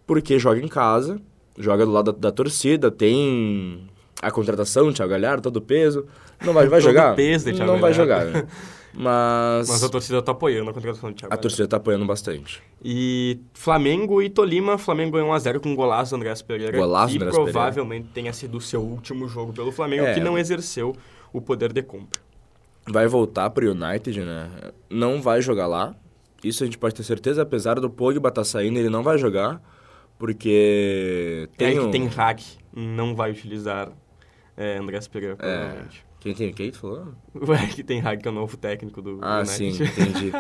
porque 0.08 0.40
joga 0.40 0.60
em 0.60 0.68
casa, 0.68 1.20
joga 1.58 1.86
do 1.86 1.92
lado 1.92 2.12
da, 2.14 2.30
da 2.30 2.32
torcida, 2.32 2.90
tem 2.90 3.88
a 4.22 4.32
contratação, 4.32 4.92
Thiago 4.94 5.12
Galhardo, 5.12 5.42
todo 5.44 5.58
o 5.58 5.62
peso. 5.62 6.06
Não 6.44 6.54
vai, 6.54 6.68
vai 6.68 6.80
Todo 6.82 6.90
jogar? 6.90 7.16
peso 7.16 7.46
de 7.46 7.54
Thiago 7.54 7.72
Não 7.74 7.80
vai 7.80 7.94
Galhardo. 7.94 8.26
jogar, 8.32 8.44
né? 8.44 8.48
Mas, 8.96 9.70
Mas 9.70 9.84
a 9.84 9.90
torcida 9.90 10.22
tá 10.22 10.32
apoiando 10.34 10.70
a 10.70 10.74
contratação 10.74 11.12
do 11.12 11.16
Thiago 11.16 11.34
a 11.34 11.38
torcida 11.38 11.68
tá 11.68 11.78
apoiando 11.78 12.06
bastante. 12.06 12.62
E 12.84 13.40
Flamengo 13.54 14.22
e 14.22 14.30
Tolima, 14.30 14.78
Flamengo 14.78 15.14
ganhou 15.18 15.30
1x0 15.32 15.60
com 15.60 15.70
um 15.70 15.76
golaço 15.76 16.12
do 16.12 16.18
Andrés 16.18 16.42
Pereira. 16.44 16.78
Golaço 16.78 17.14
que 17.14 17.18
do 17.20 17.24
Andrés 17.24 17.36
Pereira. 17.36 17.52
provavelmente 17.54 18.10
tenha 18.14 18.32
sido 18.32 18.58
o 18.58 18.62
seu 18.62 18.82
último 18.82 19.28
jogo 19.28 19.52
pelo 19.52 19.72
Flamengo, 19.72 20.06
É. 20.06 20.14
que 20.14 20.20
não 20.20 20.38
exerceu 20.38 20.96
o 21.32 21.42
poder 21.42 21.74
de 21.74 21.82
compra. 21.82 22.22
Vai 22.88 23.08
voltar 23.08 23.50
pro 23.50 23.72
United, 23.72 24.20
né? 24.22 24.50
Não 24.90 25.22
vai 25.22 25.42
jogar 25.42 25.66
lá. 25.68 25.96
Isso 26.44 26.62
a 26.64 26.66
gente 26.68 26.78
pode 26.78 26.94
ter 26.94 27.04
certeza, 27.04 27.42
apesar 27.42 27.80
do 27.80 27.90
Pogba 27.90 28.30
tá 28.30 28.44
saindo, 28.44 28.78
ele 28.78 28.90
não 28.90 29.02
vai 29.02 29.18
jogar, 29.18 29.60
porque 30.20 31.50
Tem 31.58 31.70
tem 31.70 31.80
que 31.80 31.86
um... 31.86 31.92
tem 31.92 32.06
hack, 32.08 32.42
não 32.76 33.16
vai 33.16 33.32
utilizar 33.32 33.90
é, 34.56 34.78
Andrés 34.78 35.08
Pereira, 35.08 35.38
É, 35.40 35.76
quem 36.24 36.34
tem 36.34 36.50
o 36.50 36.54
que 36.54 36.72
tu 36.72 36.80
falou? 36.80 37.08
O 37.36 37.54
Eric 37.54 37.84
tem 37.84 38.00
hack, 38.00 38.22
que 38.22 38.28
é 38.28 38.32
o 38.32 38.34
novo 38.34 38.56
técnico 38.58 39.02
do 39.02 39.20
Ah, 39.22 39.40
United. 39.42 39.54
sim, 39.76 39.84
entendi. 39.84 40.32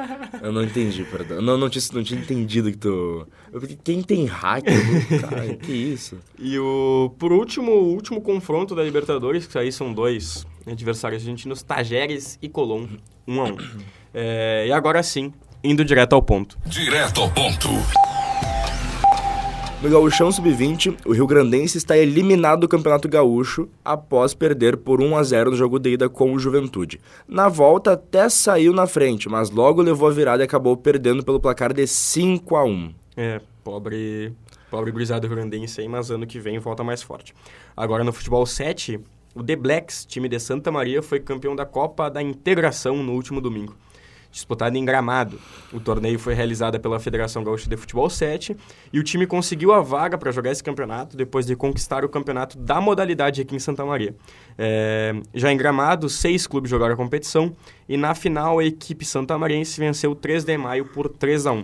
Eu 0.41 0.51
não 0.51 0.63
entendi, 0.63 1.03
perdão. 1.03 1.41
Não, 1.41 1.57
não, 1.57 1.69
tinha, 1.69 1.83
não 1.93 2.03
tinha 2.03 2.19
entendido 2.19 2.71
que 2.71 2.77
tu... 2.77 3.27
Eu 3.51 3.59
fiquei, 3.61 3.77
quem 3.83 4.01
tem 4.01 4.25
hack? 4.25 4.63
Eu- 4.65 5.19
Cara, 5.21 5.53
que 5.55 5.71
isso? 5.71 6.17
E 6.39 6.57
o, 6.57 7.13
por 7.19 7.31
último, 7.31 7.71
o 7.71 7.93
último 7.93 8.21
confronto 8.21 8.73
da 8.73 8.83
Libertadores, 8.83 9.45
que 9.45 9.57
aí 9.57 9.71
são 9.71 9.93
dois 9.93 10.45
adversários 10.65 11.21
argentinos, 11.21 11.61
Tajeres 11.61 12.39
e 12.41 12.47
Colón, 12.47 12.87
um 13.27 13.41
a 13.41 13.45
um. 13.45 13.57
É, 14.13 14.65
e 14.67 14.71
agora 14.71 15.03
sim, 15.03 15.33
indo 15.63 15.83
direto 15.83 16.13
ao 16.13 16.21
ponto. 16.21 16.57
Direto 16.65 17.21
ao 17.21 17.29
ponto. 17.29 17.67
No 19.83 19.89
Gauchão 19.89 20.31
Sub-20, 20.31 20.97
o 21.05 21.11
Rio 21.11 21.27
Grandense 21.27 21.77
está 21.77 21.97
eliminado 21.97 22.61
do 22.61 22.69
Campeonato 22.69 23.09
Gaúcho 23.09 23.67
após 23.83 24.33
perder 24.33 24.77
por 24.77 25.01
1 25.01 25.17
a 25.17 25.21
0 25.23 25.51
no 25.51 25.57
jogo 25.57 25.77
de 25.77 25.89
ida 25.89 26.07
com 26.07 26.31
o 26.31 26.39
Juventude. 26.39 27.01
Na 27.27 27.49
volta 27.49 27.91
até 27.91 28.29
saiu 28.29 28.71
na 28.71 28.87
frente, 28.87 29.27
mas 29.27 29.49
logo 29.49 29.81
levou 29.81 30.07
a 30.07 30.11
virada 30.13 30.41
e 30.41 30.45
acabou 30.45 30.77
perdendo 30.77 31.21
pelo 31.21 31.37
placar 31.37 31.73
de 31.73 31.85
5 31.85 32.55
a 32.55 32.63
1. 32.63 32.93
É, 33.17 33.41
pobre, 33.61 34.31
pobre 34.71 34.89
gurizada 34.89 35.27
grandense 35.27 35.81
aí, 35.81 35.87
mas 35.89 36.09
ano 36.09 36.25
que 36.25 36.39
vem 36.39 36.59
volta 36.59 36.81
mais 36.81 37.03
forte. 37.03 37.35
Agora 37.75 38.05
no 38.05 38.13
futebol 38.13 38.45
7, 38.45 39.01
o 39.35 39.43
The 39.43 39.57
Blacks, 39.57 40.05
time 40.05 40.29
de 40.29 40.39
Santa 40.39 40.71
Maria, 40.71 41.01
foi 41.01 41.19
campeão 41.19 41.57
da 41.57 41.65
Copa 41.65 42.09
da 42.09 42.21
Integração 42.21 43.03
no 43.03 43.11
último 43.11 43.41
domingo. 43.41 43.75
Disputado 44.33 44.75
em 44.75 44.83
Gramado. 44.83 45.39
O 45.71 45.79
torneio 45.79 46.17
foi 46.17 46.33
realizado 46.33 46.79
pela 46.79 46.99
Federação 46.99 47.43
Gaúcha 47.43 47.69
de 47.69 47.77
Futebol 47.77 48.09
7 48.09 48.57
e 48.91 48.99
o 48.99 49.03
time 49.03 49.27
conseguiu 49.27 49.71
a 49.71 49.79
vaga 49.79 50.17
para 50.17 50.31
jogar 50.31 50.51
esse 50.51 50.63
campeonato 50.63 51.15
depois 51.15 51.45
de 51.45 51.55
conquistar 51.55 52.03
o 52.03 52.09
campeonato 52.09 52.57
da 52.57 52.81
modalidade 52.81 53.41
aqui 53.41 53.55
em 53.55 53.59
Santa 53.59 53.85
Maria. 53.85 54.15
É, 54.57 55.13
já 55.35 55.53
em 55.53 55.55
Gramado, 55.55 56.09
seis 56.09 56.47
clubes 56.47 56.71
jogaram 56.71 56.95
a 56.95 56.97
competição 56.97 57.55
e 57.87 57.95
na 57.95 58.15
final 58.15 58.57
a 58.57 58.65
equipe 58.65 59.05
santamariense 59.05 59.79
venceu 59.79 60.11
o 60.11 60.15
3 60.15 60.43
de 60.43 60.57
maio 60.57 60.85
por 60.85 61.07
3 61.09 61.45
a 61.45 61.51
1. 61.51 61.63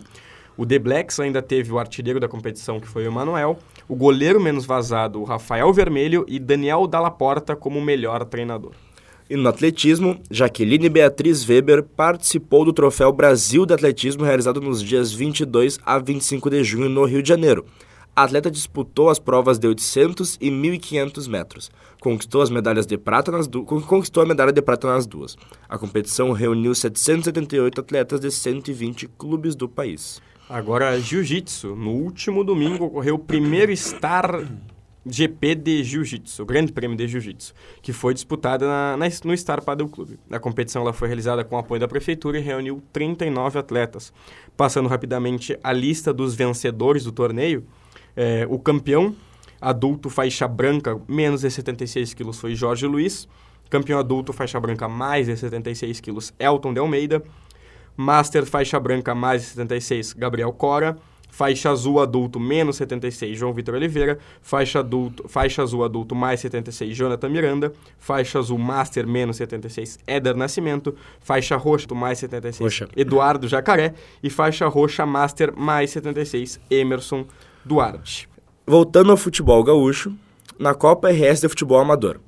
O 0.56 0.66
The 0.66 0.78
Blacks 0.78 1.20
ainda 1.20 1.42
teve 1.42 1.72
o 1.72 1.80
artilheiro 1.80 2.20
da 2.20 2.28
competição, 2.28 2.80
que 2.80 2.88
foi 2.88 3.08
o 3.08 3.12
Manuel, 3.12 3.58
o 3.88 3.96
goleiro 3.96 4.40
menos 4.40 4.66
vazado, 4.66 5.20
o 5.20 5.24
Rafael 5.24 5.74
Vermelho, 5.74 6.24
e 6.28 6.38
Daniel 6.38 6.86
Dalla 6.86 7.10
Porta 7.10 7.56
como 7.56 7.82
melhor 7.82 8.26
treinador. 8.26 8.74
E 9.30 9.36
no 9.38 9.48
atletismo, 9.48 10.20
Jaqueline 10.32 10.90
Beatriz 10.90 11.48
Weber 11.48 11.84
participou 11.84 12.66
do 12.66 12.74
Troféu 12.74 13.12
Brasil 13.14 13.64
de 13.66 13.74
Atletismo 13.74 14.24
realizado 14.24 14.60
nos 14.60 14.82
dias 14.82 15.14
22 15.14 15.78
a 15.86 16.00
25 16.00 16.50
de 16.50 16.64
junho 16.64 16.90
no 16.90 17.06
Rio 17.06 17.22
de 17.22 17.30
Janeiro. 17.30 17.64
A 18.16 18.24
atleta 18.24 18.50
disputou 18.50 19.08
as 19.08 19.20
provas 19.20 19.60
de 19.60 19.68
800 19.68 20.36
e 20.42 20.50
1.500 20.50 21.30
metros. 21.30 21.72
Conquistou 22.02 22.42
as 22.42 22.50
medalhas 22.50 22.88
de 22.88 22.98
prata 22.98 23.32
nas 23.32 23.48
du... 23.48 23.64
con- 23.64 23.82
conquistou 23.82 24.24
a 24.24 24.26
medalha 24.26 24.52
de 24.52 24.62
prata 24.64 24.88
nas 24.88 25.06
duas. 25.06 25.38
A 25.70 25.78
competição 25.78 26.32
reuniu 26.32 26.74
778 26.74 27.80
atletas 27.82 28.20
de 28.20 28.32
120 28.32 29.08
clubes 29.18 29.56
do 29.56 29.70
país. 29.70 30.20
Agora, 30.50 31.00
Jiu-Jitsu. 31.00 31.76
No 31.76 31.92
último 31.92 32.44
domingo 32.44 32.86
ocorreu 32.86 33.16
o 33.16 33.20
primeiro 33.20 33.76
Star 33.78 34.44
GP 35.06 35.56
de 35.56 35.84
Jiu-Jitsu, 35.84 36.44
o 36.44 36.46
Grande 36.46 36.72
Prêmio 36.72 36.96
de 36.98 37.08
Jiu-Jitsu, 37.08 37.54
que 37.82 37.94
foi 37.94 38.14
disputado 38.14 38.66
na, 38.66 38.98
na- 38.98 39.06
no 39.24 39.36
Star 39.38 39.64
Paddle 39.64 39.88
Club. 39.90 40.12
A 40.30 40.40
competição 40.40 40.82
ela 40.82 40.94
foi 40.94 41.08
realizada 41.08 41.44
com 41.44 41.56
o 41.56 41.60
apoio 41.60 41.80
da 41.80 41.88
prefeitura 41.88 42.38
e 42.38 42.42
reuniu 42.42 42.82
39 42.92 43.58
atletas. 43.60 44.12
Passando 44.58 44.90
rapidamente 44.90 45.58
a 45.64 45.72
lista 45.72 46.14
dos 46.14 46.36
vencedores 46.36 47.04
do 47.06 47.12
torneio, 47.12 47.66
é, 48.16 48.46
o 48.50 48.60
campeão 48.60 49.16
adulto 49.62 50.10
faixa 50.10 50.48
branca, 50.48 51.00
menos 51.08 51.42
de 51.42 51.50
76 51.52 52.14
quilos, 52.14 52.40
foi 52.40 52.54
Jorge 52.56 52.86
Luiz. 52.86 53.28
Campeão 53.70 54.00
adulto 54.00 54.34
faixa 54.34 54.60
branca, 54.60 54.88
mais 54.90 55.28
de 55.28 55.38
76 55.38 56.00
quilos, 56.00 56.34
Elton 56.40 56.74
de 56.74 56.80
Almeida. 56.80 57.24
Master 57.96 58.46
faixa 58.46 58.80
branca 58.80 59.14
mais 59.14 59.42
de 59.42 59.48
76, 59.50 60.14
Gabriel 60.14 60.52
Cora. 60.54 60.98
Faixa 61.30 61.70
azul 61.70 62.00
adulto 62.00 62.40
menos 62.40 62.76
76, 62.78 63.38
João 63.38 63.54
Vitor 63.54 63.76
Oliveira. 63.76 64.18
Faixa, 64.42 64.80
adulto, 64.80 65.28
faixa 65.28 65.62
azul 65.62 65.84
adulto 65.84 66.16
mais 66.16 66.40
76, 66.40 66.96
Jonathan 66.96 67.30
Miranda. 67.30 67.74
Faixa 67.98 68.40
azul 68.40 68.58
master 68.58 69.08
menos 69.08 69.38
76, 69.38 70.00
Éder 70.06 70.36
Nascimento. 70.36 70.96
Faixa 71.22 71.56
roxa 71.56 71.94
mais 71.94 72.20
76, 72.20 72.60
Roxa. 72.60 72.90
Eduardo 72.96 73.48
Jacaré. 73.48 73.94
E 74.22 74.30
faixa 74.30 74.68
roxa 74.68 75.06
master 75.06 75.54
mais 75.56 75.92
76, 75.92 76.60
Emerson 76.70 77.26
Duarte. 77.64 78.28
Voltando 78.66 79.12
ao 79.12 79.18
futebol 79.18 79.64
gaúcho, 79.64 80.14
na 80.60 80.74
Copa 80.74 81.10
RS 81.10 81.42
de 81.42 81.50
Futebol 81.50 81.80
Amador. 81.80 82.20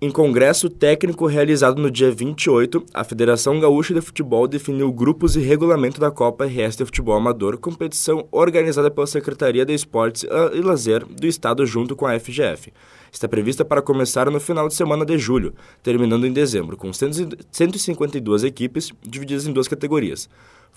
Em 0.00 0.12
congresso 0.12 0.70
técnico 0.70 1.26
realizado 1.26 1.82
no 1.82 1.90
dia 1.90 2.12
28, 2.12 2.86
a 2.94 3.02
Federação 3.02 3.58
Gaúcha 3.58 3.92
de 3.92 4.00
Futebol 4.00 4.46
definiu 4.46 4.92
grupos 4.92 5.34
e 5.34 5.40
regulamento 5.40 6.00
da 6.00 6.08
Copa 6.08 6.46
RS 6.46 6.76
de 6.76 6.84
Futebol 6.84 7.16
Amador, 7.16 7.58
competição 7.58 8.24
organizada 8.30 8.92
pela 8.92 9.08
Secretaria 9.08 9.66
de 9.66 9.74
Esportes 9.74 10.24
e 10.54 10.60
Lazer 10.60 11.04
do 11.04 11.26
Estado 11.26 11.66
junto 11.66 11.96
com 11.96 12.06
a 12.06 12.16
FGF. 12.16 12.72
Está 13.10 13.26
prevista 13.26 13.64
para 13.64 13.82
começar 13.82 14.30
no 14.30 14.38
final 14.38 14.68
de 14.68 14.74
semana 14.74 15.04
de 15.04 15.18
julho, 15.18 15.52
terminando 15.82 16.28
em 16.28 16.32
dezembro, 16.32 16.76
com 16.76 16.92
100 16.92 17.30
152 17.50 18.44
equipes 18.44 18.92
divididas 19.02 19.48
em 19.48 19.52
duas 19.52 19.66
categorias. 19.66 20.28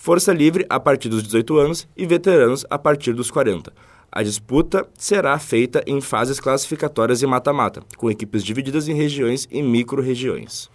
Força 0.04 0.32
Livre 0.32 0.66
a 0.68 0.80
partir 0.80 1.08
dos 1.08 1.22
18 1.22 1.56
anos 1.58 1.88
e 1.96 2.04
veteranos 2.04 2.66
a 2.68 2.76
partir 2.76 3.12
dos 3.12 3.30
40. 3.30 3.72
A 4.10 4.20
disputa 4.20 4.84
será 4.96 5.38
feita 5.38 5.80
em 5.86 6.00
fases 6.00 6.40
classificatórias 6.40 7.22
e 7.22 7.26
mata-mata, 7.28 7.84
com 7.96 8.10
equipes 8.10 8.42
divididas 8.42 8.88
em 8.88 8.94
regiões 8.94 9.46
e 9.48 9.62
micro-regiões. 9.62 10.68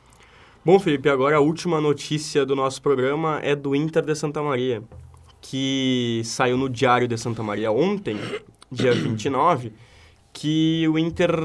Bom, 0.63 0.79
Felipe, 0.79 1.09
agora 1.09 1.35
a 1.35 1.41
última 1.41 1.81
notícia 1.81 2.45
do 2.45 2.55
nosso 2.55 2.81
programa 2.81 3.41
é 3.43 3.53
do 3.53 3.75
Inter 3.75 4.05
de 4.05 4.15
Santa 4.15 4.41
Maria, 4.41 4.81
que 5.41 6.21
saiu 6.23 6.57
no 6.57 6.69
Diário 6.69 7.05
de 7.05 7.17
Santa 7.17 7.43
Maria 7.43 7.69
ontem, 7.69 8.17
dia 8.71 8.93
29, 8.93 9.73
que 10.31 10.87
o 10.87 10.97
Inter, 10.97 11.35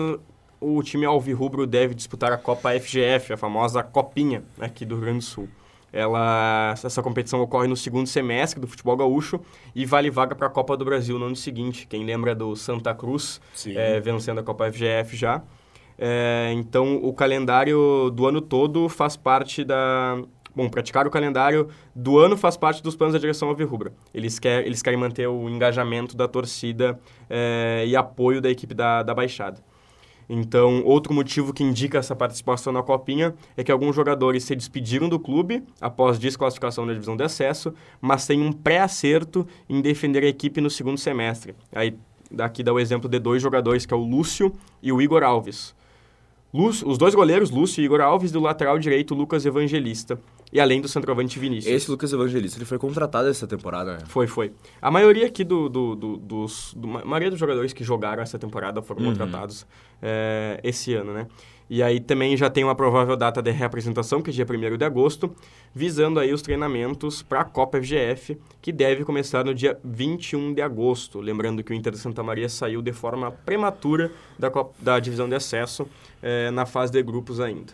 o 0.61 0.81
time 0.85 1.05
alvirrubro 1.05 1.66
deve 1.66 1.97
disputar 1.97 2.31
a 2.31 2.38
Copa 2.38 2.79
FGF, 2.79 3.33
a 3.33 3.37
famosa 3.37 3.83
Copinha 3.83 4.45
aqui 4.61 4.85
do 4.85 4.95
Rio 4.95 5.05
Grande 5.05 5.18
do 5.18 5.25
Sul. 5.25 5.49
Ela, 5.92 6.72
essa 6.72 7.02
competição 7.02 7.40
ocorre 7.42 7.68
no 7.68 7.76
segundo 7.76 8.07
semestre 8.07 8.59
do 8.59 8.66
futebol 8.66 8.96
gaúcho 8.96 9.38
e 9.74 9.85
vale 9.85 10.11
vaga 10.11 10.35
para 10.35 10.46
a 10.46 10.50
Copa 10.50 10.76
do 10.76 10.85
Brasil 10.85 11.18
no 11.18 11.26
ano 11.26 11.37
seguinte. 11.37 11.87
Quem 11.87 12.05
lembra 12.05 12.35
do 12.35 12.57
Santa 12.57 12.94
Cruz 12.94 13.40
é, 13.66 14.00
vencendo 14.00 14.38
a 14.38 14.42
Copa 14.42 14.70
FGF 14.72 15.14
já. 15.14 15.42
É, 15.98 16.50
então, 16.55 16.96
o 16.96 17.12
calendário 17.12 18.11
do 18.11 18.26
ano 18.26 18.40
todo 18.40 18.88
faz 18.88 19.16
parte 19.16 19.62
da... 19.64 20.22
Bom, 20.55 20.68
praticar 20.68 21.07
o 21.07 21.11
calendário 21.11 21.68
do 21.94 22.18
ano 22.18 22.37
faz 22.37 22.59
parte 22.59 22.83
dos 22.83 22.94
planos 22.94 23.14
da 23.14 23.18
direção 23.18 23.48
alvirrubra. 23.48 23.92
Eles, 24.12 24.38
quer, 24.38 24.66
eles 24.66 24.83
querem 24.83 24.98
manter 24.98 25.26
o 25.26 25.48
engajamento 25.48 26.14
da 26.14 26.28
torcida 26.28 26.98
é, 27.28 27.85
e 27.87 27.96
apoio 27.96 28.40
da 28.40 28.50
equipe 28.50 28.74
da, 28.74 29.02
da 29.02 29.14
Baixada. 29.14 29.62
Então, 30.28 30.82
outro 30.85 31.12
motivo 31.12 31.52
que 31.52 31.62
indica 31.62 31.98
essa 31.98 32.14
participação 32.14 32.72
na 32.72 32.82
Copinha 32.82 33.35
é 33.56 33.64
que 33.64 33.72
alguns 33.72 33.94
jogadores 33.94 34.44
se 34.44 34.54
despediram 34.54 35.08
do 35.08 35.18
clube 35.18 35.62
após 35.80 36.18
desclassificação 36.18 36.87
da 36.87 36.92
divisão 36.92 37.16
de 37.16 37.24
acesso, 37.24 37.74
mas 38.00 38.26
têm 38.26 38.40
um 38.40 38.52
pré-acerto 38.52 39.46
em 39.68 39.80
defender 39.80 40.22
a 40.24 40.28
equipe 40.28 40.61
no 40.61 40.70
segundo 40.70 40.98
semestre. 40.98 41.54
Aí, 41.72 41.96
daqui 42.30 42.62
dá 42.62 42.72
o 42.72 42.80
exemplo 42.80 43.08
de 43.08 43.18
dois 43.18 43.42
jogadores, 43.42 43.85
que 43.85 43.92
é 43.92 43.96
o 43.96 44.00
Lúcio 44.00 44.52
e 44.82 44.92
o 44.92 45.02
Igor 45.02 45.22
Alves. 45.22 45.74
Lúcio, 46.52 46.87
os 46.87 46.98
dois 46.98 47.14
goleiros, 47.14 47.50
Lúcio 47.50 47.80
e 47.80 47.85
Igor 47.85 48.00
Alves, 48.00 48.30
do 48.30 48.40
lateral 48.40 48.78
direito, 48.78 49.14
Lucas 49.14 49.46
Evangelista. 49.46 50.18
E 50.52 50.60
além 50.60 50.80
do 50.82 50.88
centroavante 50.88 51.38
Vinícius. 51.38 51.72
Esse 51.72 51.90
Lucas 51.90 52.12
Evangelista, 52.12 52.58
ele 52.58 52.66
foi 52.66 52.78
contratado 52.78 53.26
essa 53.26 53.46
temporada, 53.46 53.94
né? 53.94 54.00
Foi, 54.06 54.26
foi. 54.26 54.52
A 54.82 54.90
maioria 54.90 55.26
aqui 55.26 55.42
do, 55.44 55.68
do, 55.68 55.96
do 55.96 56.16
dos... 56.18 56.74
Do, 56.76 56.98
a 56.98 57.04
maioria 57.06 57.30
dos 57.30 57.40
jogadores 57.40 57.72
que 57.72 57.82
jogaram 57.82 58.22
essa 58.22 58.38
temporada 58.38 58.82
foram 58.82 59.02
uhum. 59.02 59.08
contratados 59.08 59.66
é, 60.02 60.60
esse 60.62 60.92
ano, 60.94 61.14
né? 61.14 61.26
E 61.70 61.82
aí 61.82 62.00
também 62.00 62.36
já 62.36 62.50
tem 62.50 62.62
uma 62.62 62.74
provável 62.74 63.16
data 63.16 63.40
de 63.40 63.50
reapresentação, 63.50 64.20
que 64.20 64.28
é 64.28 64.32
dia 64.32 64.44
1 64.44 64.76
de 64.76 64.84
agosto, 64.84 65.34
visando 65.74 66.20
aí 66.20 66.30
os 66.30 66.42
treinamentos 66.42 67.22
para 67.22 67.40
a 67.40 67.44
Copa 67.44 67.80
FGF, 67.80 68.38
que 68.60 68.70
deve 68.70 69.06
começar 69.06 69.42
no 69.42 69.54
dia 69.54 69.78
21 69.82 70.52
de 70.52 70.60
agosto. 70.60 71.18
Lembrando 71.18 71.64
que 71.64 71.72
o 71.72 71.74
Inter 71.74 71.94
de 71.94 71.98
Santa 71.98 72.22
Maria 72.22 72.46
saiu 72.46 72.82
de 72.82 72.92
forma 72.92 73.30
prematura 73.30 74.12
da, 74.38 74.50
Copa, 74.50 74.74
da 74.78 75.00
divisão 75.00 75.26
de 75.26 75.34
acesso 75.34 75.88
é, 76.22 76.50
na 76.50 76.66
fase 76.66 76.92
de 76.92 77.02
grupos 77.02 77.40
ainda. 77.40 77.72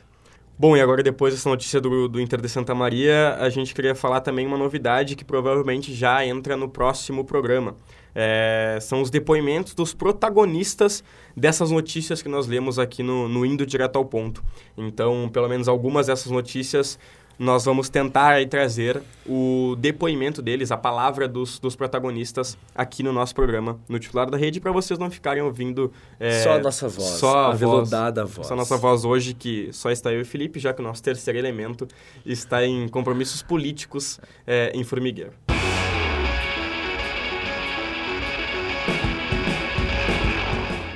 Bom, 0.61 0.77
e 0.77 0.81
agora 0.81 1.05
depois 1.05 1.33
dessa 1.33 1.49
notícia 1.49 1.81
do, 1.81 2.09
do 2.09 2.21
Inter 2.21 2.41
de 2.41 2.49
Santa 2.49 2.75
Maria, 2.75 3.37
a 3.39 3.49
gente 3.49 3.73
queria 3.73 3.95
falar 3.95 4.23
também 4.23 4.45
uma 4.45 4.59
novidade 4.59 5.15
que 5.15 5.25
provavelmente 5.25 5.95
já 5.95 6.27
entra 6.27 6.57
no 6.57 6.69
próximo 6.69 7.25
programa. 7.25 7.77
É, 8.13 8.77
são 8.81 9.01
os 9.01 9.09
depoimentos 9.09 9.73
dos 9.73 9.95
protagonistas 9.95 11.05
dessas 11.37 11.71
notícias 11.71 12.23
que 12.23 12.29
nós 12.29 12.49
lemos 12.49 12.77
aqui 12.77 13.05
no, 13.05 13.29
no 13.29 13.47
Indo 13.47 13.65
Direto 13.65 13.95
ao 13.95 14.05
Ponto. 14.05 14.43
Então, 14.77 15.31
pelo 15.33 15.49
menos 15.49 15.69
algumas 15.69 16.09
dessas 16.09 16.33
notícias 16.33 16.99
nós 17.39 17.65
vamos 17.65 17.89
tentar 17.89 18.45
trazer 18.49 19.01
o 19.25 19.77
depoimento 19.79 20.43
deles, 20.43 20.73
a 20.73 20.77
palavra 20.77 21.29
dos, 21.29 21.59
dos 21.59 21.77
protagonistas 21.77 22.59
aqui 22.75 23.03
no 23.03 23.13
nosso 23.13 23.35
programa, 23.35 23.79
no 23.89 23.99
titular 23.99 24.29
da 24.29 24.37
rede, 24.37 24.61
para 24.61 24.73
vocês 24.73 24.99
não 24.99 25.11
ficarem 25.11 25.43
ouvindo... 25.43 25.93
É, 26.19 26.43
só 26.43 26.53
a 26.55 26.59
nossa 26.59 26.89
voz, 26.89 27.09
só 27.09 27.39
a 27.51 27.55
veludada 27.55 28.25
voz. 28.25 28.49
Só 28.49 28.55
a 28.55 28.57
nossa 28.57 28.77
voz 28.77 29.05
hoje, 29.05 29.35
que 29.35 29.73
só 29.73 29.91
está 29.91 30.13
eu 30.13 30.21
e 30.21 30.25
Felipe, 30.25 30.59
já 30.59 30.73
que 30.73 30.81
o 30.81 30.85
nosso 30.85 31.03
terceiro 31.03 31.39
elemento 31.39 31.87
está 32.27 32.65
em 32.67 32.89
compromissos 32.89 33.41
políticos 33.41 34.19
é, 34.47 34.73
em 34.75 34.83
Formigueiro. 34.83 35.33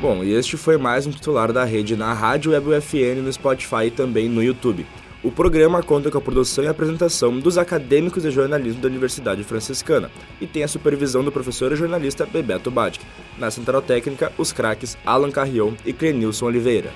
Bom, 0.00 0.24
e 0.24 0.32
este 0.32 0.56
foi 0.56 0.76
mais 0.76 1.06
um 1.06 1.12
titular 1.12 1.52
da 1.52 1.62
rede 1.62 1.94
na 1.94 2.12
Rádio 2.12 2.50
Web 2.50 2.70
UFN, 2.70 3.22
no 3.22 3.32
Spotify 3.32 3.84
e 3.86 3.90
também 3.92 4.28
no 4.28 4.42
YouTube. 4.42 4.84
O 5.22 5.30
programa 5.30 5.84
conta 5.84 6.10
com 6.10 6.18
a 6.18 6.20
produção 6.20 6.64
e 6.64 6.66
apresentação 6.66 7.38
dos 7.38 7.56
acadêmicos 7.56 8.24
de 8.24 8.30
jornalismo 8.32 8.82
da 8.82 8.88
Universidade 8.88 9.44
Franciscana 9.44 10.10
e 10.40 10.48
tem 10.48 10.64
a 10.64 10.68
supervisão 10.68 11.22
do 11.22 11.30
professor 11.30 11.70
e 11.70 11.76
jornalista 11.76 12.26
Bebeto 12.26 12.72
Badic. 12.72 13.04
Na 13.38 13.48
central 13.48 13.80
técnica, 13.80 14.32
os 14.36 14.52
craques 14.52 14.98
Alan 15.06 15.30
Carrion 15.30 15.74
e 15.86 15.92
Clenilson 15.92 16.46
Oliveira. 16.46 16.90